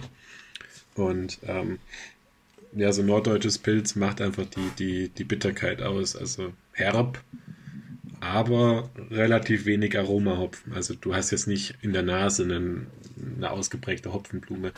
[0.94, 1.78] Und ähm,
[2.74, 6.16] ja, so norddeutsches Pilz macht einfach die, die, die Bitterkeit aus.
[6.16, 7.22] Also herb,
[8.20, 10.72] aber relativ wenig Aromahopfen.
[10.72, 12.86] Also du hast jetzt nicht in der Nase einen,
[13.36, 14.72] eine ausgeprägte Hopfenblume.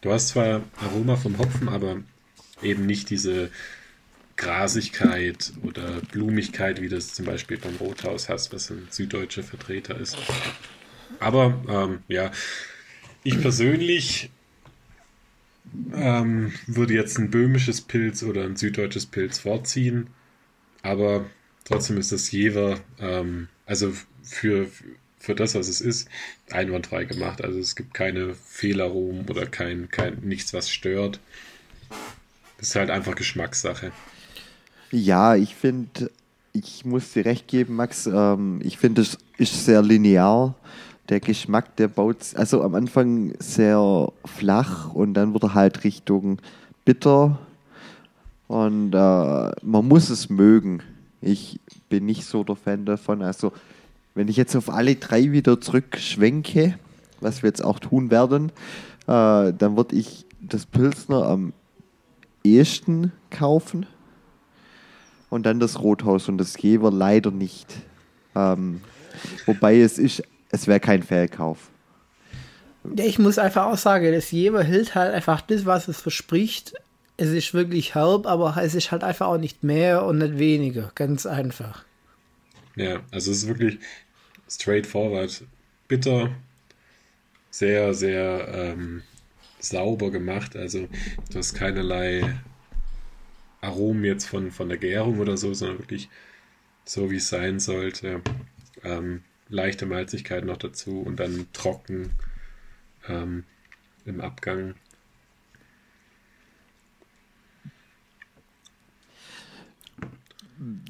[0.00, 1.98] Du hast zwar Aroma vom Hopfen, aber
[2.62, 3.50] eben nicht diese
[4.36, 10.16] Grasigkeit oder Blumigkeit, wie das zum Beispiel beim Rothaus hast, was ein süddeutscher Vertreter ist.
[11.20, 12.32] Aber ähm, ja,
[13.22, 14.30] ich persönlich
[15.94, 20.08] ähm, würde jetzt ein böhmisches Pilz oder ein süddeutsches Pilz vorziehen,
[20.82, 21.24] aber
[21.64, 23.92] trotzdem ist das Jever, ähm, also
[24.22, 24.68] für,
[25.18, 26.08] für das, was es ist,
[26.50, 27.42] einwandfrei gemacht.
[27.42, 31.20] Also es gibt keine Fehlaromen oder kein, kein, nichts, was stört.
[32.58, 33.92] Das ist halt einfach Geschmackssache.
[34.90, 36.10] Ja, ich finde,
[36.52, 38.06] ich muss dir recht geben, Max.
[38.06, 40.54] Ähm, ich finde, es ist sehr linear
[41.08, 46.38] der Geschmack, der baut, also am Anfang sehr flach und dann wird er halt Richtung
[46.84, 47.38] bitter
[48.48, 50.82] und äh, man muss es mögen.
[51.24, 51.58] Ich
[51.88, 53.22] bin nicht so der Fan davon.
[53.22, 53.52] Also
[54.14, 56.78] wenn ich jetzt auf alle drei wieder zurückschwenke,
[57.20, 58.50] was wir jetzt auch tun werden,
[59.06, 61.52] äh, dann würde ich das Pilsner am
[62.44, 63.86] ehesten kaufen
[65.30, 67.74] und dann das Rothaus und das Geber leider nicht.
[68.34, 68.82] Ähm,
[69.46, 71.70] wobei es ist es wäre kein Fehlkauf.
[72.96, 76.74] Ich muss einfach auch sagen, das Jever hält halt einfach das, was es verspricht.
[77.16, 80.90] Es ist wirklich herb, aber es ist halt einfach auch nicht mehr und nicht weniger.
[80.94, 81.84] Ganz einfach.
[82.76, 83.78] Ja, also es ist wirklich
[84.48, 85.44] straightforward.
[85.86, 86.30] Bitter,
[87.50, 89.02] sehr, sehr ähm,
[89.60, 90.56] sauber gemacht.
[90.56, 90.88] Also
[91.30, 92.40] du hast keinerlei
[93.60, 96.08] Aromen jetzt von, von der Gärung oder so, sondern wirklich
[96.84, 98.22] so, wie es sein sollte.
[98.82, 102.10] Ähm, leichte Malzigkeit noch dazu und dann trocken
[103.08, 103.44] ähm,
[104.04, 104.74] im Abgang.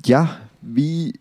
[0.05, 1.19] Ja, wie,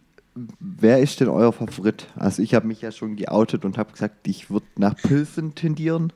[0.60, 2.08] wer ist denn euer Favorit?
[2.16, 6.12] Also ich habe mich ja schon geoutet und habe gesagt, ich würde nach Pilsen tendieren.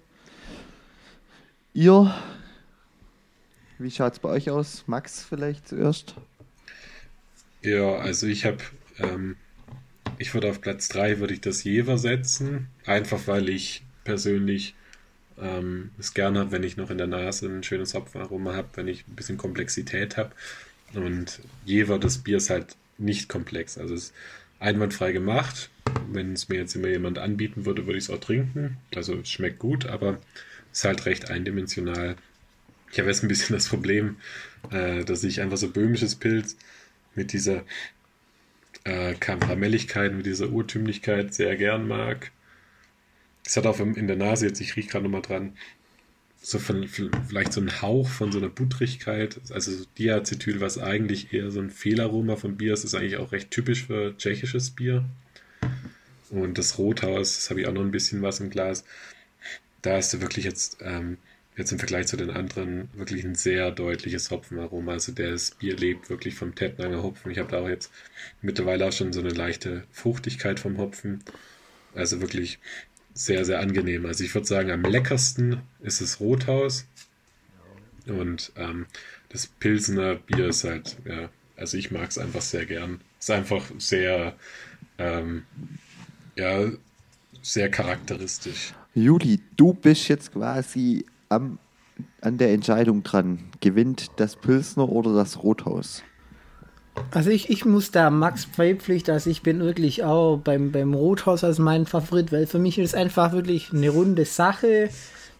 [1.73, 2.13] Ihr,
[3.77, 4.83] wie schaut es bei euch aus?
[4.87, 6.15] Max vielleicht zuerst?
[7.61, 8.57] Ja, also ich habe,
[8.99, 9.35] ähm,
[10.17, 14.73] ich würde auf Platz 3 würde ich das Jever setzen, einfach weil ich persönlich
[15.39, 18.87] ähm, es gerne habe, wenn ich noch in der Nase ein schönes Hopfenaroma habe, wenn
[18.87, 20.31] ich ein bisschen Komplexität habe.
[20.93, 23.77] Und Jever, das Bier ist halt nicht komplex.
[23.77, 24.13] Also es ist
[24.59, 25.69] einwandfrei gemacht.
[26.11, 28.77] Wenn es mir jetzt immer jemand anbieten würde, würde ich es auch trinken.
[28.95, 30.19] Also es schmeckt gut, aber
[30.71, 32.15] es ist halt recht eindimensional.
[32.91, 34.17] Ich habe jetzt ein bisschen das Problem,
[34.71, 36.57] äh, dass ich einfach so böhmisches Pilz
[37.15, 37.63] mit dieser
[38.83, 42.31] äh, Karamelligkeit, mit dieser Urtümlichkeit sehr gern mag.
[43.45, 45.57] Es hat auch in der Nase jetzt, ich rieche gerade nochmal dran,
[46.49, 51.33] so von, vielleicht so ein Hauch von so einer Buttrigkeit, also so Diacetyl, was eigentlich
[51.33, 55.03] eher so ein Fehlaroma von Bier ist, ist eigentlich auch recht typisch für tschechisches Bier.
[56.29, 58.85] Und das Rothaus, das habe ich auch noch ein bisschen was im Glas.
[59.81, 61.17] Da hast du wirklich jetzt ähm,
[61.57, 64.93] jetzt im Vergleich zu den anderen wirklich ein sehr deutliches Hopfenaroma.
[64.93, 67.31] Also das Bier lebt wirklich vom Tettnanger Hopfen.
[67.31, 67.91] Ich habe da auch jetzt
[68.41, 71.23] mittlerweile auch schon so eine leichte Fruchtigkeit vom Hopfen.
[71.93, 72.59] Also wirklich
[73.17, 74.05] sehr, sehr angenehm.
[74.05, 76.85] Also ich würde sagen, am leckersten ist es Rothaus.
[78.05, 78.85] Und ähm,
[79.29, 83.01] das Pilsener Bier ist halt, ja, also ich mag es einfach sehr gern.
[83.19, 84.35] Ist einfach sehr,
[84.99, 85.43] ähm,
[86.35, 86.69] ja,
[87.41, 88.73] sehr charakteristisch.
[88.93, 91.57] Juli, du bist jetzt quasi am,
[92.21, 93.39] an der Entscheidung dran.
[93.61, 96.03] Gewinnt das Pilsner oder das Rothaus?
[97.11, 101.43] Also ich, ich muss da Max beipflichten, also ich bin wirklich auch beim, beim Rothaus
[101.43, 104.89] als mein Favorit, weil für mich ist einfach wirklich eine runde Sache.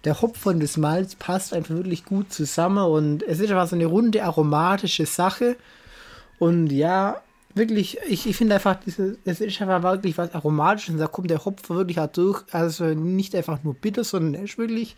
[0.04, 3.76] Der Hopf von des Malz passt einfach wirklich gut zusammen und es ist einfach so
[3.76, 5.58] eine runde aromatische Sache.
[6.40, 7.22] Und ja,
[7.56, 11.30] wirklich, ich, ich finde einfach, diese, es ist einfach wirklich was Aromatisches und da kommt
[11.30, 12.44] der Hopf wirklich auch durch.
[12.52, 14.96] Also nicht einfach nur bitter, sondern er ist wirklich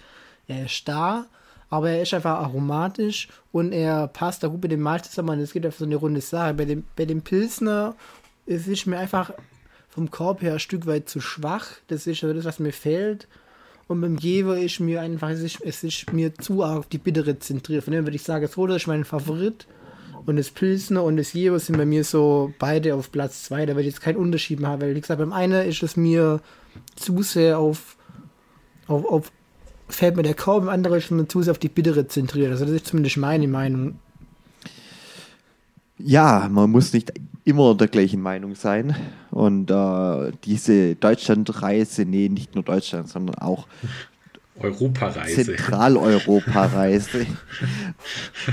[0.50, 1.28] er ist da,
[1.70, 5.40] aber er ist einfach aromatisch und er passt da gut mit dem Malz zusammen.
[5.40, 6.54] Es geht auf so eine runde Sache.
[6.54, 7.96] Bei dem, bei dem Pilsner
[8.50, 9.32] es ist mir einfach
[9.90, 11.68] vom Korb her ein Stück weit zu schwach.
[11.88, 13.28] Das ist das, was mir fehlt.
[13.88, 16.98] Und beim Jever ist mir einfach, es ist, es ist mir zu arg auf die
[16.98, 17.84] bittere zentriert.
[17.84, 19.68] Von dem würde ich sagen, das Roter ist mein Favorit.
[20.26, 23.68] Und das Pilsner und das Jever sind bei mir so beide auf Platz 2.
[23.68, 26.42] Da werde ich jetzt keinen Unterschied machen, weil, wie gesagt, beim einen ist es mir
[26.96, 27.98] zu sehr auf,
[28.88, 29.32] auf, auf
[29.90, 32.52] fällt mir der Korb, im anderen schon zu sehr auf die bittere zentriert.
[32.52, 34.00] Also das ist zumindest meine Meinung.
[35.98, 37.12] Ja, man muss nicht
[37.44, 38.96] immer der gleichen Meinung sein.
[39.32, 43.68] Und äh, diese Deutschlandreise, nee, nicht nur Deutschland, sondern auch
[44.60, 45.46] Europareise.
[45.46, 47.26] Zentraleuropa-Reise.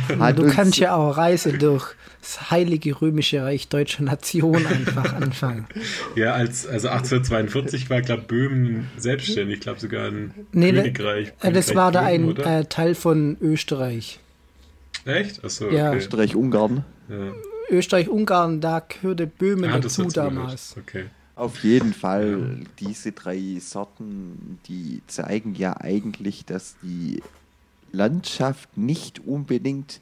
[0.36, 5.66] du kannst ja auch Reise durch das Heilige Römische Reich deutscher Nation einfach anfangen.
[6.16, 11.32] Ja, als, also 1842 war, glaube Böhmen selbstständig, ich glaube sogar ein nee, Königreich.
[11.40, 14.18] Da, das war da ein äh, Teil von Österreich.
[15.04, 15.44] Echt?
[15.44, 15.88] Achso, ja.
[15.88, 15.98] Okay.
[15.98, 16.84] Österreich-Ungarn.
[17.08, 17.32] Ja.
[17.70, 20.76] Österreich-Ungarn, da gehörte Böhmen ah, dazu damals.
[20.78, 21.04] Okay.
[21.36, 27.22] Auf jeden Fall, diese drei Sorten, die zeigen ja eigentlich, dass die
[27.92, 30.00] Landschaft nicht unbedingt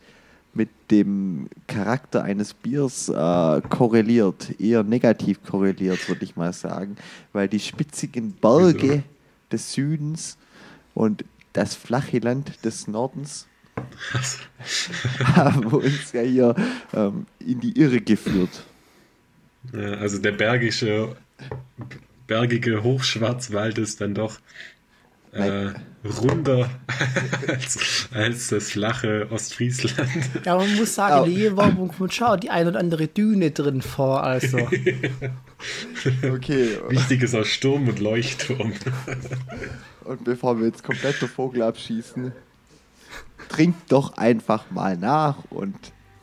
[0.54, 6.96] mit dem Charakter eines Biers äh, korreliert, eher negativ korreliert, würde ich mal sagen,
[7.32, 9.02] weil die spitzigen Berge
[9.50, 10.38] des Südens
[10.94, 13.48] und das flache Land des Nordens
[15.24, 16.54] haben uns ja hier
[16.92, 18.64] ähm, in die Irre geführt.
[19.72, 21.16] Ja, also der bergische,
[22.26, 24.38] bergige Hochschwarzwald ist dann doch
[25.32, 25.72] äh,
[26.04, 26.70] runder
[27.48, 30.08] als, als, das flache Ostfriesland.
[30.44, 31.26] Ja, man muss sagen, oh.
[31.26, 34.22] jeder Werbung kommt schon die ein oder andere Düne drin vor.
[34.22, 34.58] Also.
[36.22, 36.78] okay.
[36.88, 38.72] Wichtig ist auch Sturm und Leuchtturm.
[40.04, 42.32] und bevor wir jetzt komplett den Vogel abschießen,
[43.48, 45.76] trinkt doch einfach mal nach und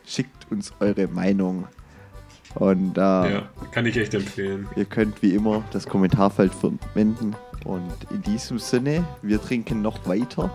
[0.05, 1.67] schickt uns eure Meinung
[2.55, 4.67] und äh, ja, kann ich echt empfehlen.
[4.75, 7.35] Ihr könnt wie immer das Kommentarfeld verwenden.
[7.63, 10.49] Und in diesem Sinne, wir trinken noch weiter.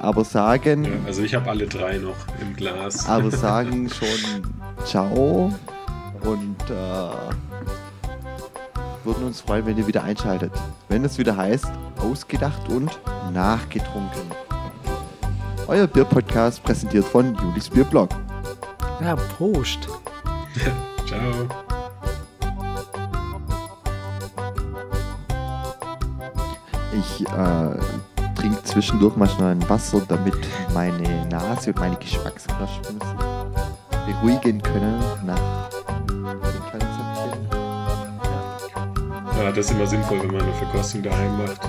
[0.00, 3.08] Aber sagen, Ja, also ich habe alle drei noch im Glas.
[3.08, 4.42] aber sagen schon
[4.84, 5.52] Ciao
[6.22, 6.74] und äh,
[9.04, 10.52] würden uns freuen, wenn ihr wieder einschaltet.
[10.88, 11.66] Wenn es wieder heißt,
[12.00, 12.90] ausgedacht und
[13.32, 14.22] nachgetrunken.
[15.66, 18.10] Euer Bierpodcast präsentiert von Julis Bierblog.
[19.02, 19.88] Ja, Prost.
[21.06, 21.48] Ciao.
[26.92, 30.36] Ich äh, trinke zwischendurch manchmal ein Wasser, damit
[30.74, 32.98] meine Nase und meine Geschmacksknospen
[34.06, 35.68] beruhigen können nach
[36.08, 36.24] dem
[36.70, 37.48] kleinen Zäpfchen.
[39.38, 41.60] Ja, das ist immer sinnvoll, wenn man eine Verkostung daheim macht,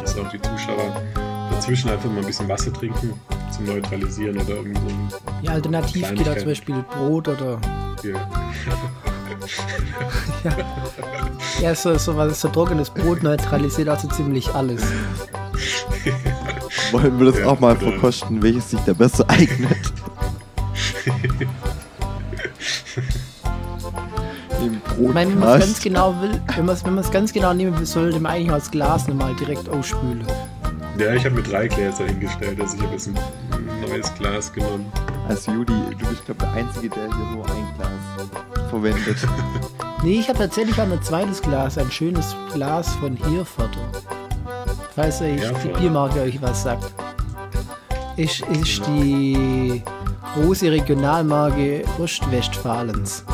[0.00, 1.02] dass auch die Zuschauer
[1.50, 3.18] dazwischen einfach mal ein bisschen Wasser trinken
[3.50, 7.58] zum Neutralisieren oder irgendwie so ein Ja, alternativ geht da zum Beispiel Brot oder
[8.12, 8.28] Bier.
[11.60, 14.82] ja, so, so was so trockenes Brot neutralisiert also ziemlich alles.
[16.92, 19.92] Wollen wir das Ja, auch mal oder- verkosten, welches sich da besser eignet?
[24.60, 27.32] Im Ich meine, wenn man es ganz genau will, wenn man es wenn man's ganz
[27.32, 30.24] genau nehmen will, sollte man eigentlich aus Glas nochmal direkt ausspülen.
[30.98, 33.18] Ja, ich habe mir drei Gläser hingestellt, also ich habe jetzt ein
[33.88, 34.86] neues Glas genommen.
[35.28, 39.16] Also Juli, du bist glaube der Einzige, der hier nur ein Glas verwendet.
[40.02, 43.90] Nee, ich habe tatsächlich auch ein zweites Glas, ein schönes Glas von Herforder.
[44.94, 45.78] Falls euch die Herforder.
[45.78, 46.92] Biermarke euch was sagt.
[48.16, 49.82] Ist, ist die
[50.34, 53.24] große Regionalmarke Ostwestfalens.